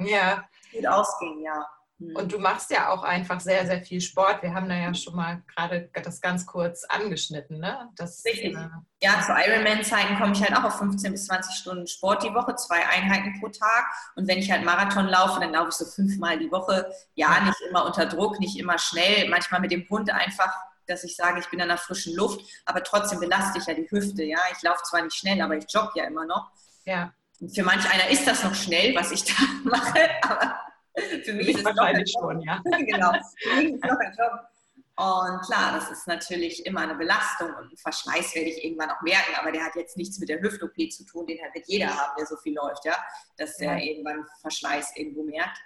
[0.00, 0.44] Ja.
[0.72, 1.66] Gut ausging, ja.
[2.04, 2.16] Mhm.
[2.16, 4.42] Und du machst ja auch einfach sehr, sehr viel Sport.
[4.42, 7.58] Wir haben da ja schon mal gerade das ganz kurz angeschnitten.
[7.58, 7.88] Ne?
[7.96, 8.54] Das, Richtig.
[8.54, 8.68] Äh,
[9.02, 12.54] ja, zu Ironman-Zeiten komme ich halt auch auf 15 bis 20 Stunden Sport die Woche,
[12.56, 13.86] zwei Einheiten pro Tag.
[14.16, 16.90] Und wenn ich halt Marathon laufe, dann laufe ich so fünfmal die Woche.
[17.14, 20.52] Ja, nicht immer unter Druck, nicht immer schnell, manchmal mit dem Hund einfach
[20.86, 23.90] dass ich sage, ich bin in der frischen Luft, aber trotzdem belaste ich ja die
[23.90, 24.22] Hüfte.
[24.22, 26.50] Ja, ich laufe zwar nicht schnell, aber ich jogge ja immer noch.
[26.84, 27.14] Ja.
[27.40, 30.60] Und für manch einer ist das noch schnell, was ich da mache, aber
[31.24, 32.60] für mich ist es wahrscheinlich schon, ja.
[32.78, 33.12] genau.
[33.38, 34.40] Für mich ist es noch ein Job.
[34.96, 39.02] Und klar, das ist natürlich immer eine Belastung und einen Verschleiß werde ich irgendwann auch
[39.02, 42.12] merken, aber der hat jetzt nichts mit der Hüft-OP zu tun, den wird jeder haben,
[42.16, 42.94] der so viel läuft, ja,
[43.36, 43.84] dass der ja.
[43.84, 45.58] irgendwann Verschleiß irgendwo merkt.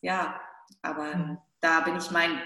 [0.00, 0.40] Ja,
[0.82, 1.42] aber ja.
[1.60, 2.40] da bin ich meinen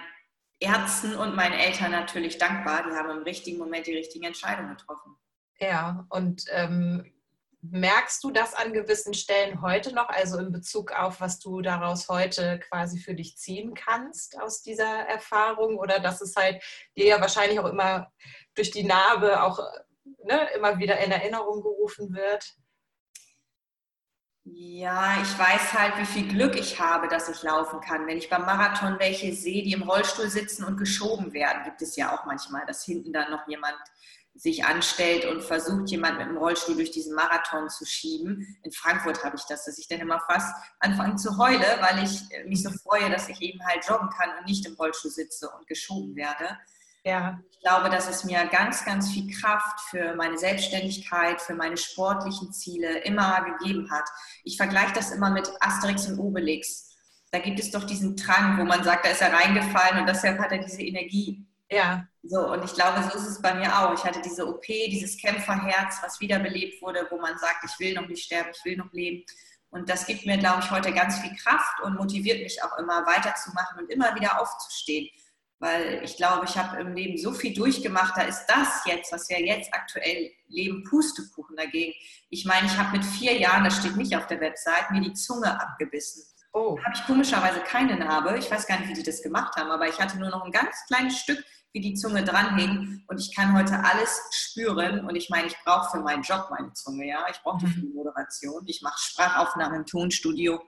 [0.60, 2.84] Ärzten und meinen Eltern natürlich dankbar.
[2.86, 5.16] Die haben im richtigen Moment die richtigen Entscheidungen getroffen.
[5.58, 7.10] Ja, und ähm,
[7.60, 12.08] Merkst du das an gewissen Stellen heute noch, also in Bezug auf, was du daraus
[12.08, 15.76] heute quasi für dich ziehen kannst aus dieser Erfahrung?
[15.76, 16.62] Oder dass es halt
[16.96, 18.12] dir ja wahrscheinlich auch immer
[18.54, 19.58] durch die Narbe auch
[20.24, 22.54] ne, immer wieder in Erinnerung gerufen wird?
[24.44, 28.06] Ja, ich weiß halt, wie viel Glück ich habe, dass ich laufen kann.
[28.06, 31.96] Wenn ich beim Marathon welche sehe, die im Rollstuhl sitzen und geschoben werden, gibt es
[31.96, 33.76] ja auch manchmal, dass hinten dann noch jemand
[34.38, 38.56] sich anstellt und versucht, jemand mit dem Rollstuhl durch diesen Marathon zu schieben.
[38.62, 42.22] In Frankfurt habe ich das, dass ich dann immer fast anfange zu heulen, weil ich
[42.46, 45.66] mich so freue, dass ich eben halt joggen kann und nicht im Rollstuhl sitze und
[45.66, 46.56] geschoben werde.
[47.04, 47.40] Ja.
[47.50, 52.52] Ich glaube, dass es mir ganz, ganz viel Kraft für meine Selbstständigkeit, für meine sportlichen
[52.52, 54.08] Ziele immer gegeben hat.
[54.44, 56.96] Ich vergleiche das immer mit Asterix und Obelix.
[57.32, 60.38] Da gibt es doch diesen Drang, wo man sagt, da ist er reingefallen und deshalb
[60.38, 61.44] hat er diese Energie.
[61.70, 62.06] Ja.
[62.22, 63.94] So, und ich glaube, so ist es bei mir auch.
[63.94, 68.06] Ich hatte diese OP, dieses Kämpferherz, was wiederbelebt wurde, wo man sagt, ich will noch
[68.06, 69.24] nicht sterben, ich will noch leben.
[69.70, 73.04] Und das gibt mir, glaube ich, heute ganz viel Kraft und motiviert mich auch immer
[73.06, 75.08] weiterzumachen und immer wieder aufzustehen.
[75.60, 79.28] Weil ich glaube, ich habe im Leben so viel durchgemacht, da ist das jetzt, was
[79.28, 81.92] wir jetzt aktuell leben, Pustekuchen dagegen.
[82.30, 85.14] Ich meine, ich habe mit vier Jahren, das steht nicht auf der Website, mir die
[85.14, 86.24] Zunge abgebissen.
[86.58, 86.76] Oh.
[86.84, 88.36] Habe ich komischerweise keine Narbe.
[88.36, 90.50] Ich weiß gar nicht, wie die das gemacht haben, aber ich hatte nur noch ein
[90.50, 95.30] ganz kleines Stück wie die Zunge dranhing und ich kann heute alles spüren und ich
[95.30, 98.64] meine, ich brauche für meinen Job meine Zunge, ja, ich brauche die für die Moderation,
[98.66, 100.60] ich mache Sprachaufnahmen im Tonstudio,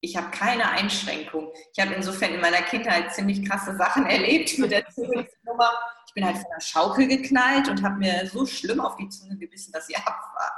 [0.00, 1.52] ich habe keine Einschränkung.
[1.74, 5.72] Ich habe insofern in meiner Kindheit ziemlich krasse Sachen erlebt mit der Zungenummer.
[6.06, 9.36] Ich bin halt von der Schaukel geknallt und habe mir so schlimm auf die Zunge
[9.36, 10.52] gebissen, dass sie ab war.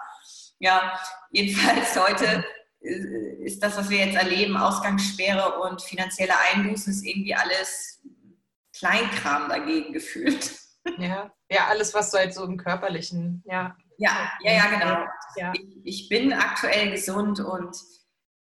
[0.58, 1.00] Ja,
[1.30, 2.44] jedenfalls heute
[2.88, 8.00] ist das, was wir jetzt erleben, Ausgangssperre und finanzielle Einbußen, ist irgendwie alles
[8.76, 10.52] Kleinkram dagegen gefühlt.
[10.96, 13.76] Ja, ja alles, was so halt so im körperlichen, ja.
[13.98, 15.04] Ja, ja, ja, genau.
[15.36, 15.52] Ja.
[15.52, 17.76] Ich, ich bin aktuell gesund und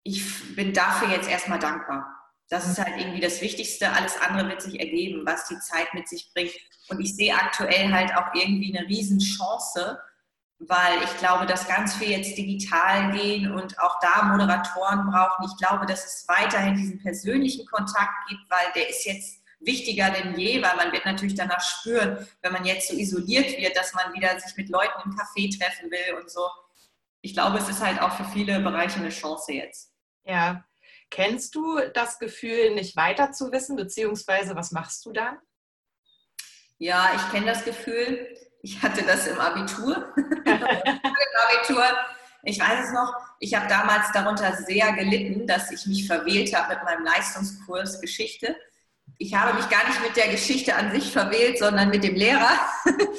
[0.05, 2.07] ich bin dafür jetzt erstmal dankbar.
[2.49, 3.91] Das ist halt irgendwie das Wichtigste.
[3.93, 6.53] Alles andere wird sich ergeben, was die Zeit mit sich bringt.
[6.91, 9.99] Und ich sehe aktuell halt auch irgendwie eine Riesenchance,
[10.59, 15.47] weil ich glaube, dass ganz viel jetzt digital gehen und auch da Moderatoren brauchen.
[15.47, 20.39] Ich glaube, dass es weiterhin diesen persönlichen Kontakt gibt, weil der ist jetzt wichtiger denn
[20.39, 24.13] je, weil man wird natürlich danach spüren, wenn man jetzt so isoliert wird, dass man
[24.15, 26.47] wieder sich mit Leuten im Café treffen will und so.
[27.21, 29.93] Ich glaube, es ist halt auch für viele Bereiche eine Chance jetzt.
[30.25, 30.65] Ja.
[31.11, 35.39] Kennst du das Gefühl, nicht weiter zu wissen, beziehungsweise was machst du dann?
[36.79, 38.29] Ja, ich kenne das Gefühl.
[38.69, 40.13] Ich hatte das im Abitur.
[40.17, 40.63] Im
[41.47, 41.85] Abitur.
[42.43, 46.75] Ich weiß es noch, ich habe damals darunter sehr gelitten, dass ich mich verwählt habe
[46.75, 48.57] mit meinem Leistungskurs Geschichte
[49.17, 52.61] ich habe mich gar nicht mit der Geschichte an sich verwählt, sondern mit dem Lehrer.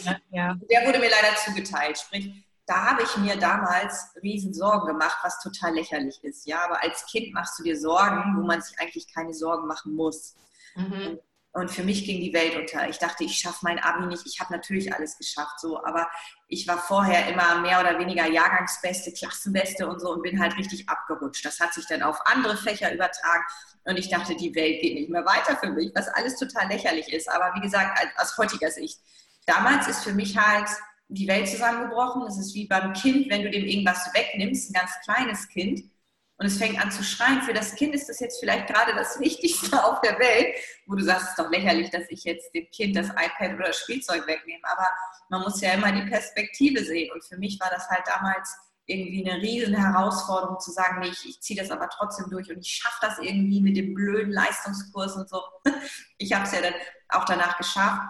[0.04, 0.56] Ja, ja.
[0.72, 1.98] Der wurde mir leider zugeteilt.
[1.98, 2.32] Sprich,
[2.66, 6.48] da habe ich mir damals riesen Sorgen gemacht, was total lächerlich ist.
[6.48, 9.94] Ja, aber als Kind machst du dir Sorgen, wo man sich eigentlich keine Sorgen machen
[9.94, 10.36] muss.
[10.76, 11.20] Mhm.
[11.52, 12.88] Und für mich ging die Welt unter.
[12.90, 14.26] Ich dachte, ich schaffe mein Abi nicht.
[14.28, 16.08] Ich habe natürlich alles geschafft, so, aber
[16.48, 20.88] ich war vorher immer mehr oder weniger Jahrgangsbeste, Klassenbeste und so und bin halt richtig
[20.88, 21.44] abgerutscht.
[21.44, 23.44] Das hat sich dann auf andere Fächer übertragen
[23.86, 27.12] und ich dachte, die Welt geht nicht mehr weiter für mich, was alles total lächerlich
[27.12, 27.28] ist.
[27.28, 29.00] Aber wie gesagt, aus heutiger Sicht.
[29.48, 30.70] Damals ist für mich halt
[31.08, 32.28] die Welt zusammengebrochen.
[32.28, 35.89] Es ist wie beim Kind, wenn du dem irgendwas wegnimmst, ein ganz kleines Kind
[36.40, 37.42] und es fängt an zu schreien.
[37.42, 40.56] Für das Kind ist das jetzt vielleicht gerade das Wichtigste auf der Welt,
[40.88, 43.68] wo du sagst, es ist doch lächerlich, dass ich jetzt dem Kind das iPad oder
[43.68, 44.64] das Spielzeug wegnehme.
[44.64, 44.88] Aber
[45.28, 47.12] man muss ja immer die Perspektive sehen.
[47.12, 51.28] Und für mich war das halt damals irgendwie eine riesen Herausforderung zu sagen, nee, ich,
[51.28, 55.16] ich ziehe das aber trotzdem durch und ich schaffe das irgendwie mit dem blöden Leistungskurs
[55.18, 55.42] und so.
[56.18, 56.74] Ich habe es ja dann
[57.10, 58.02] auch danach geschafft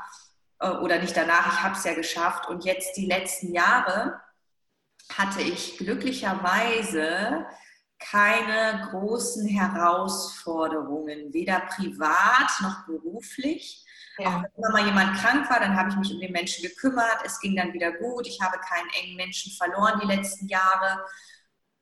[0.59, 2.47] äh, oder nicht danach, ich habe es ja geschafft.
[2.47, 4.21] Und jetzt die letzten Jahre
[5.17, 7.45] hatte ich glücklicherweise
[7.99, 13.85] keine großen Herausforderungen, weder privat noch beruflich.
[14.17, 14.27] Ja.
[14.27, 17.19] Auch wenn mal jemand krank war, dann habe ich mich um den Menschen gekümmert.
[17.25, 18.27] Es ging dann wieder gut.
[18.27, 21.05] Ich habe keinen engen Menschen verloren die letzten Jahre.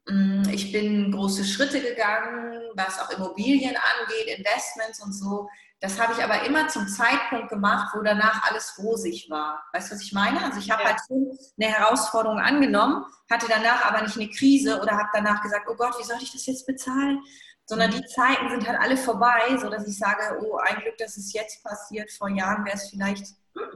[0.07, 5.49] Mm, ich bin große Schritte gegangen, was auch Immobilien angeht, Investments und so.
[5.79, 9.63] Das habe ich aber immer zum Zeitpunkt gemacht, wo danach alles rosig war.
[9.73, 10.43] Weißt du, was ich meine?
[10.43, 10.89] Also ich habe ja.
[10.89, 15.75] halt eine Herausforderung angenommen, hatte danach aber nicht eine Krise oder habe danach gesagt, oh
[15.75, 17.21] Gott, wie soll ich das jetzt bezahlen?
[17.67, 21.31] Sondern die Zeiten sind halt alle vorbei, sodass ich sage, oh, ein Glück, dass es
[21.33, 22.09] jetzt passiert.
[22.11, 23.27] Vor Jahren wäre es vielleicht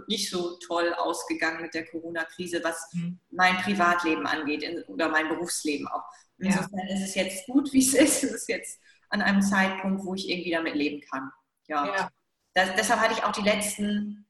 [0.08, 3.20] nicht so toll ausgegangen mit der Corona-Krise, was mhm.
[3.30, 6.04] mein Privatleben angeht oder mein Berufsleben auch.
[6.40, 6.96] Insofern ja.
[6.96, 8.24] ist es jetzt gut, wie es ist.
[8.24, 11.32] Es ist jetzt an einem Zeitpunkt, wo ich irgendwie damit leben kann
[11.72, 11.86] ja.
[11.86, 12.10] ja.
[12.54, 14.28] Das, deshalb hatte ich auch die letzten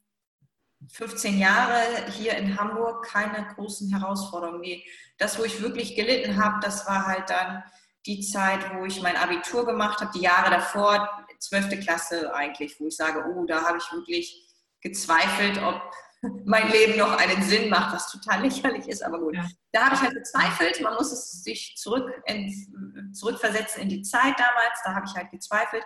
[0.89, 4.62] 15 Jahre hier in Hamburg keine großen Herausforderungen.
[4.62, 4.86] Nee,
[5.17, 7.63] das, wo ich wirklich gelitten habe, das war halt dann
[8.08, 11.08] die Zeit, wo ich mein Abitur gemacht habe, die Jahre davor,
[11.39, 11.80] 12.
[11.84, 14.47] Klasse eigentlich, wo ich sage, oh, da habe ich wirklich
[14.82, 15.82] gezweifelt, ob
[16.45, 19.36] mein Leben noch einen Sinn macht, was total lächerlich ist, aber gut.
[19.36, 19.47] Ja.
[19.71, 24.39] Da habe ich halt gezweifelt, man muss es sich zurück in, zurückversetzen in die Zeit
[24.39, 25.84] damals, da habe ich halt gezweifelt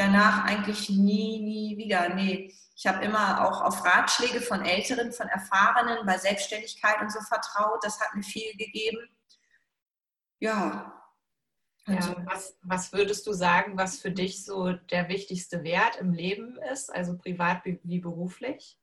[0.00, 2.14] danach eigentlich nie, nie wieder.
[2.14, 7.20] Nee, ich habe immer auch auf Ratschläge von Älteren, von Erfahrenen bei Selbstständigkeit und so
[7.20, 7.84] vertraut.
[7.84, 8.98] Das hat mir viel gegeben.
[10.38, 10.96] Ja.
[11.84, 12.12] Also.
[12.12, 16.58] ja was, was würdest du sagen, was für dich so der wichtigste Wert im Leben
[16.72, 18.78] ist, also privat wie beruflich?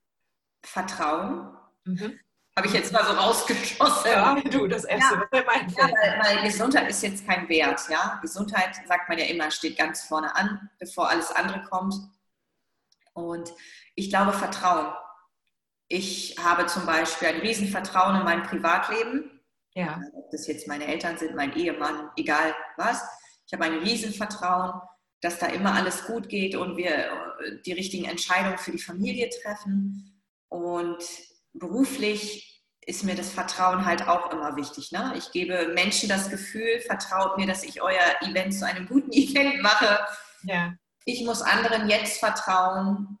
[0.62, 1.56] Vertrauen.
[1.84, 2.18] Mhm.
[2.58, 4.10] Habe ich jetzt mal so rausgeschossen.
[4.10, 5.28] Ja, du, das erste, ja.
[5.30, 7.80] was mein ja, weil, weil, Gesundheit ist jetzt kein Wert.
[7.88, 8.18] Ja?
[8.20, 11.94] Gesundheit, sagt man ja immer, steht ganz vorne an, bevor alles andere kommt.
[13.12, 13.52] Und
[13.94, 14.92] ich glaube Vertrauen.
[15.86, 19.40] Ich habe zum Beispiel ein Riesenvertrauen in mein Privatleben.
[19.74, 20.00] Ja.
[20.14, 23.04] Ob das jetzt meine Eltern sind, mein Ehemann, egal was.
[23.46, 24.80] Ich habe ein Riesenvertrauen,
[25.20, 29.30] dass da immer alles gut geht und wir äh, die richtigen Entscheidungen für die Familie
[29.30, 30.20] treffen.
[30.48, 31.04] Und
[31.58, 32.48] beruflich
[32.88, 34.92] ist mir das Vertrauen halt auch immer wichtig.
[34.92, 35.14] Ne?
[35.16, 39.62] Ich gebe Menschen das Gefühl, vertraut mir, dass ich euer Event zu einem guten Event
[39.62, 40.00] mache.
[40.42, 40.74] Ja.
[41.04, 43.18] Ich muss anderen jetzt vertrauen,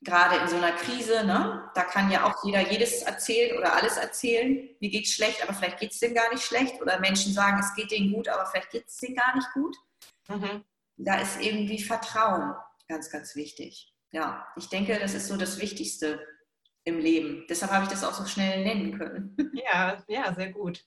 [0.00, 1.24] gerade in so einer Krise.
[1.24, 1.70] Ne?
[1.74, 4.68] Da kann ja auch jeder jedes erzählen oder alles erzählen.
[4.80, 6.80] Mir geht es schlecht, aber vielleicht geht es denen gar nicht schlecht.
[6.82, 9.76] Oder Menschen sagen, es geht denen gut, aber vielleicht geht es denen gar nicht gut.
[10.28, 10.64] Mhm.
[10.96, 12.54] Da ist irgendwie Vertrauen
[12.88, 13.94] ganz, ganz wichtig.
[14.10, 16.26] Ja, ich denke, das ist so das Wichtigste
[16.88, 17.44] im Leben.
[17.48, 19.36] Deshalb habe ich das auch so schnell nennen können.
[19.70, 20.84] Ja, ja, sehr gut.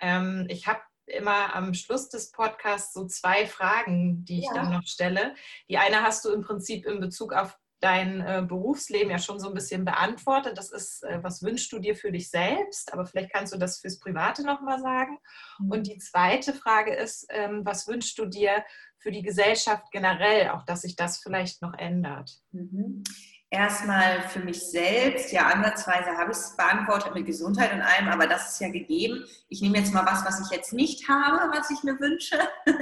[0.00, 4.54] Ähm, ich habe immer am Schluss des Podcasts so zwei Fragen, die ich ja.
[4.54, 5.34] dann noch stelle.
[5.68, 9.48] Die eine hast du im Prinzip in Bezug auf dein äh, Berufsleben ja schon so
[9.48, 10.58] ein bisschen beantwortet.
[10.58, 12.92] Das ist, äh, was wünschst du dir für dich selbst?
[12.92, 15.18] Aber vielleicht kannst du das fürs Private nochmal sagen.
[15.58, 15.70] Mhm.
[15.70, 18.64] Und die zweite Frage ist, ähm, was wünschst du dir
[18.98, 22.30] für die Gesellschaft generell, auch dass sich das vielleicht noch ändert?
[22.50, 23.04] Mhm
[23.50, 28.26] erstmal für mich selbst, ja, ansatzweise habe ich es beantwortet mit Gesundheit und allem, aber
[28.26, 29.24] das ist ja gegeben.
[29.48, 32.38] Ich nehme jetzt mal was, was ich jetzt nicht habe, was ich mir wünsche.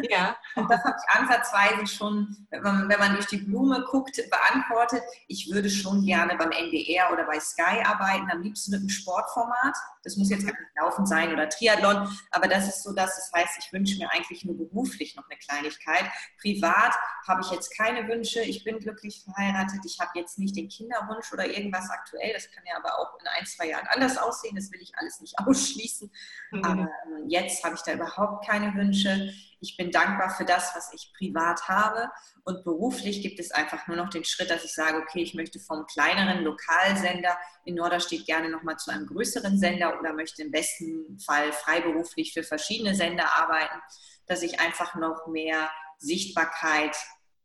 [0.08, 0.36] Ja.
[0.56, 5.02] Und das habe ich ansatzweise schon, wenn man, wenn man durch die Blume guckt, beantwortet.
[5.28, 9.76] Ich würde schon gerne beim NDR oder bei Sky arbeiten, am liebsten mit einem Sportformat.
[10.04, 13.16] Das muss jetzt gar nicht Laufen sein oder Triathlon, aber das ist so das.
[13.16, 16.04] Das heißt, ich wünsche mir eigentlich nur beruflich noch eine Kleinigkeit.
[16.40, 16.94] Privat
[17.26, 18.40] habe ich jetzt keine Wünsche.
[18.40, 19.80] Ich bin glücklich verheiratet.
[19.84, 22.32] Ich habe jetzt nicht den Kinderwunsch oder irgendwas aktuell.
[22.34, 24.56] Das kann ja aber auch in ein, zwei Jahren anders aussehen.
[24.56, 26.10] Das will ich alles nicht ausschließen.
[26.50, 26.64] Mhm.
[26.64, 29.32] Aber ähm, jetzt habe ich da überhaupt keine Wünsche.
[29.64, 32.10] Ich bin dankbar für das, was ich privat habe.
[32.44, 35.58] Und beruflich gibt es einfach nur noch den Schritt, dass ich sage, okay, ich möchte
[35.58, 41.18] vom kleineren Lokalsender in Norderstedt gerne nochmal zu einem größeren Sender oder möchte im besten
[41.18, 43.80] Fall freiberuflich für verschiedene Sender arbeiten,
[44.26, 46.94] dass ich einfach noch mehr Sichtbarkeit,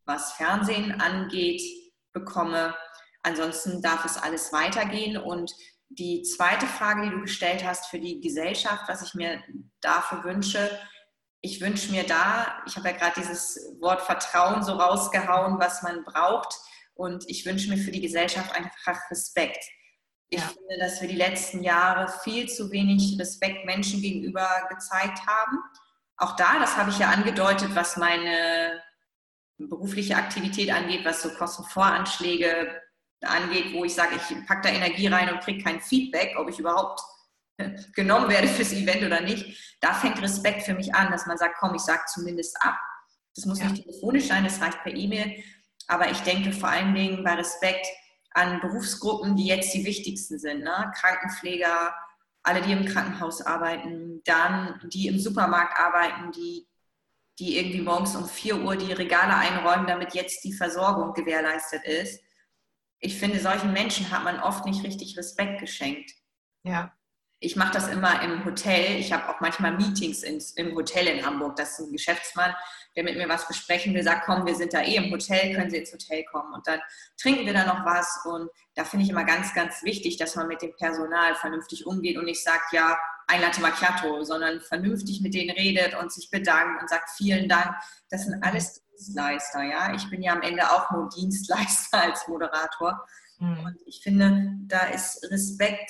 [0.04, 1.62] was Fernsehen angeht,
[2.12, 2.76] bekomme.
[3.24, 5.54] Ansonsten darf es alles weitergehen und
[5.90, 9.42] die zweite Frage, die du gestellt hast für die Gesellschaft, was ich mir
[9.82, 10.70] dafür wünsche,
[11.42, 16.04] ich wünsche mir da, ich habe ja gerade dieses Wort Vertrauen so rausgehauen, was man
[16.04, 16.54] braucht.
[16.96, 19.64] Und ich wünsche mir für die Gesellschaft einfach Respekt.
[20.30, 20.48] Ich ja.
[20.48, 25.58] finde, dass wir die letzten Jahre viel zu wenig Respekt Menschen gegenüber gezeigt haben.
[26.18, 28.82] Auch da, das habe ich ja angedeutet, was meine
[29.58, 32.82] berufliche Aktivität angeht, was so Kostenvoranschläge
[33.22, 36.60] angeht, wo ich sage, ich packe da Energie rein und kriege kein Feedback, ob ich
[36.60, 37.02] überhaupt
[37.96, 41.58] genommen werde fürs Event oder nicht, da fängt Respekt für mich an, dass man sagt,
[41.60, 42.78] komm, ich sage zumindest ab.
[43.36, 43.68] Das muss ja.
[43.68, 45.44] nicht telefonisch sein, das reicht per E-Mail.
[45.88, 47.88] Aber ich denke vor allen Dingen bei Respekt
[48.32, 50.64] an Berufsgruppen, die jetzt die wichtigsten sind.
[50.64, 50.92] Ne?
[50.96, 51.96] Krankenpfleger,
[52.44, 56.68] alle, die im Krankenhaus arbeiten, dann die im Supermarkt arbeiten, die,
[57.40, 62.22] die irgendwie morgens um 4 Uhr die Regale einräumen, damit jetzt die Versorgung gewährleistet ist.
[63.00, 66.12] Ich finde, solchen Menschen hat man oft nicht richtig Respekt geschenkt.
[66.64, 66.94] Ja
[67.42, 68.98] ich mache das immer im Hotel.
[69.00, 71.56] Ich habe auch manchmal Meetings ins, im Hotel in Hamburg.
[71.56, 72.54] Das ist ein Geschäftsmann,
[72.98, 75.70] der mit mir was besprechen will, sagt, komm, wir sind da eh im Hotel, können
[75.70, 76.54] Sie ins Hotel kommen.
[76.54, 76.82] Und dann
[77.18, 78.26] trinken wir da noch was.
[78.26, 82.18] Und da finde ich immer ganz, ganz wichtig, dass man mit dem Personal vernünftig umgeht
[82.18, 86.82] und nicht sagt, ja, ein Latte Macchiato, sondern vernünftig mit denen redet und sich bedankt
[86.82, 87.74] und sagt, vielen Dank.
[88.10, 89.94] Das sind alles Dienstleister, ja.
[89.94, 93.08] Ich bin ja am Ende auch nur Dienstleister als Moderator.
[93.38, 93.60] Mhm.
[93.60, 95.90] Und ich finde, da ist Respekt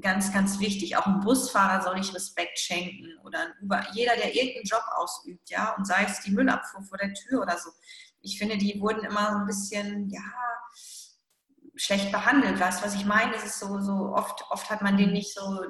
[0.00, 0.96] ganz, ganz wichtig.
[0.96, 3.86] Auch ein Busfahrer soll ich Respekt schenken oder ein Uber.
[3.92, 7.58] Jeder, der irgendeinen Job ausübt, ja, und sei es die Müllabfuhr vor der Tür oder
[7.58, 7.70] so.
[8.20, 10.22] Ich finde, die wurden immer so ein bisschen, ja,
[11.76, 12.60] schlecht behandelt.
[12.60, 13.34] Weißt was ich meine?
[13.34, 15.64] Es ist so, so oft, oft hat man den nicht so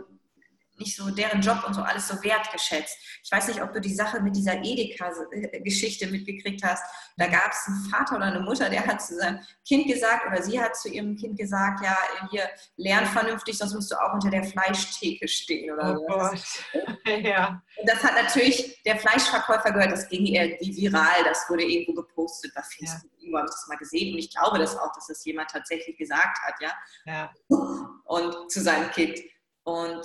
[0.79, 2.97] nicht so deren Job und so alles so wertgeschätzt.
[3.23, 6.85] Ich weiß nicht, ob du die Sache mit dieser Edeka-Geschichte mitgekriegt hast.
[7.17, 10.43] Da gab es einen Vater oder eine Mutter, der hat zu seinem Kind gesagt oder
[10.43, 11.97] sie hat zu ihrem Kind gesagt, ja,
[12.31, 16.07] hier lern vernünftig, sonst musst du auch unter der Fleischtheke stehen oder oh so.
[16.07, 16.43] Gott.
[17.25, 17.63] ja.
[17.77, 22.53] Und das hat natürlich der Fleischverkäufer gehört, das ging irgendwie viral, das wurde irgendwo gepostet
[22.55, 23.11] bei Facebook.
[23.13, 23.19] Ja.
[23.21, 25.97] Irgendwo habe ich das mal gesehen und ich glaube das auch, dass das jemand tatsächlich
[25.97, 26.73] gesagt hat, ja.
[27.07, 27.33] ja.
[28.05, 29.21] Und zu seinem Kind.
[29.65, 30.05] Und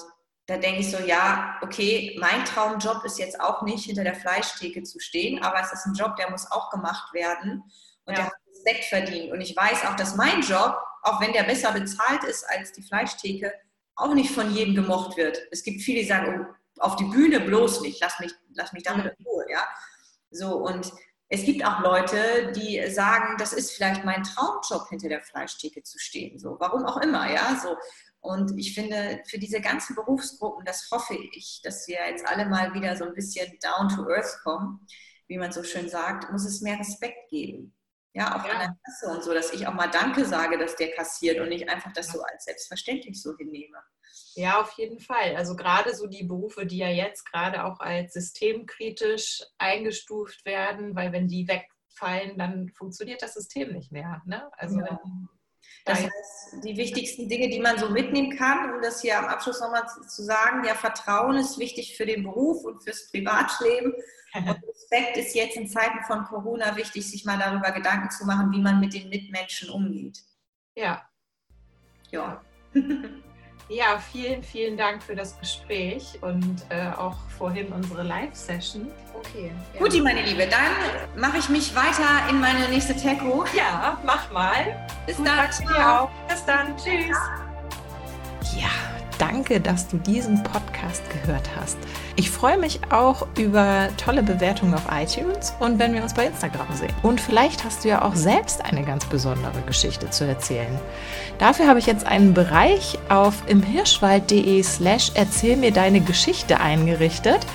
[0.50, 4.82] da denke ich so, ja, okay, mein Traumjob ist jetzt auch nicht hinter der Fleischtheke
[4.82, 7.64] zu stehen, aber es ist ein Job, der muss auch gemacht werden
[8.06, 8.24] und ja.
[8.24, 9.32] der hat Respekt verdient.
[9.32, 12.82] Und ich weiß auch, dass mein Job, auch wenn der besser bezahlt ist als die
[12.82, 13.54] Fleischtheke,
[13.96, 15.40] auch nicht von jedem gemocht wird.
[15.52, 18.84] Es gibt viele, die sagen, oh, auf die Bühne bloß nicht, lass mich, lass mich
[18.84, 19.68] damit in Ruhe, ja.
[20.32, 20.92] So, und
[21.28, 26.00] es gibt auch Leute, die sagen, das ist vielleicht mein Traumjob, hinter der Fleischtheke zu
[26.00, 26.40] stehen.
[26.40, 27.56] So, warum auch immer, ja.
[27.62, 27.78] So.
[28.22, 32.74] Und ich finde, für diese ganzen Berufsgruppen, das hoffe ich, dass wir jetzt alle mal
[32.74, 34.86] wieder so ein bisschen down to earth kommen,
[35.28, 37.76] wie man so schön sagt, muss es mehr Respekt geben.
[38.14, 38.54] Ja, auch ja.
[38.54, 41.50] an der Kasse und so, dass ich auch mal Danke sage, dass der kassiert und
[41.50, 43.78] nicht einfach das so als selbstverständlich so hinnehme.
[44.34, 45.36] Ja, auf jeden Fall.
[45.36, 51.12] Also gerade so die Berufe, die ja jetzt gerade auch als systemkritisch eingestuft werden, weil
[51.12, 54.22] wenn die wegfallen, dann funktioniert das System nicht mehr.
[54.26, 54.50] Ne?
[54.58, 55.00] Also ja.
[55.90, 59.60] Das heißt, die wichtigsten Dinge, die man so mitnehmen kann, um das hier am Abschluss
[59.60, 63.94] nochmal zu sagen, ja, Vertrauen ist wichtig für den Beruf und fürs Privatleben.
[64.36, 68.52] Und Respekt ist jetzt in Zeiten von Corona wichtig, sich mal darüber Gedanken zu machen,
[68.52, 70.20] wie man mit den Mitmenschen umgeht.
[70.76, 71.10] Ja.
[72.12, 72.40] Ja.
[73.70, 78.90] Ja, vielen, vielen Dank für das Gespräch und äh, auch vorhin unsere Live-Session.
[79.14, 79.52] Okay.
[79.76, 79.80] Ja.
[79.80, 83.46] Guti, meine Liebe, dann mache ich mich weiter in meine nächste Techo.
[83.56, 84.88] Ja, mach mal.
[85.06, 85.52] Bis Gut, dann.
[85.52, 86.10] Ciao.
[86.28, 86.76] Bis dann.
[86.78, 87.16] Tschüss.
[88.58, 88.70] Ja,
[89.20, 91.78] danke, dass du diesen Podcast gehört hast.
[92.16, 96.74] Ich freue mich auch über tolle Bewertungen auf iTunes und wenn wir uns bei Instagram
[96.74, 96.94] sehen.
[97.04, 100.80] Und vielleicht hast du ja auch selbst eine ganz besondere Geschichte zu erzählen.
[101.38, 107.46] Dafür habe ich jetzt einen Bereich auf imhirschwald.de slash erzähl mir deine Geschichte eingerichtet.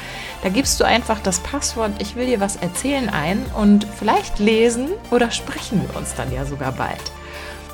[0.42, 4.90] Da gibst du einfach das Passwort Ich will dir was erzählen ein und vielleicht lesen
[5.10, 7.00] oder sprechen wir uns dann ja sogar bald.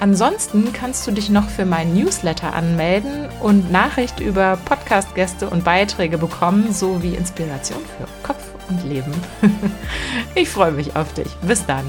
[0.01, 6.17] Ansonsten kannst du dich noch für meinen Newsletter anmelden und Nachricht über Podcast-Gäste und Beiträge
[6.17, 9.13] bekommen, sowie Inspiration für Kopf und Leben.
[10.35, 11.29] Ich freue mich auf dich.
[11.43, 11.85] Bis dann.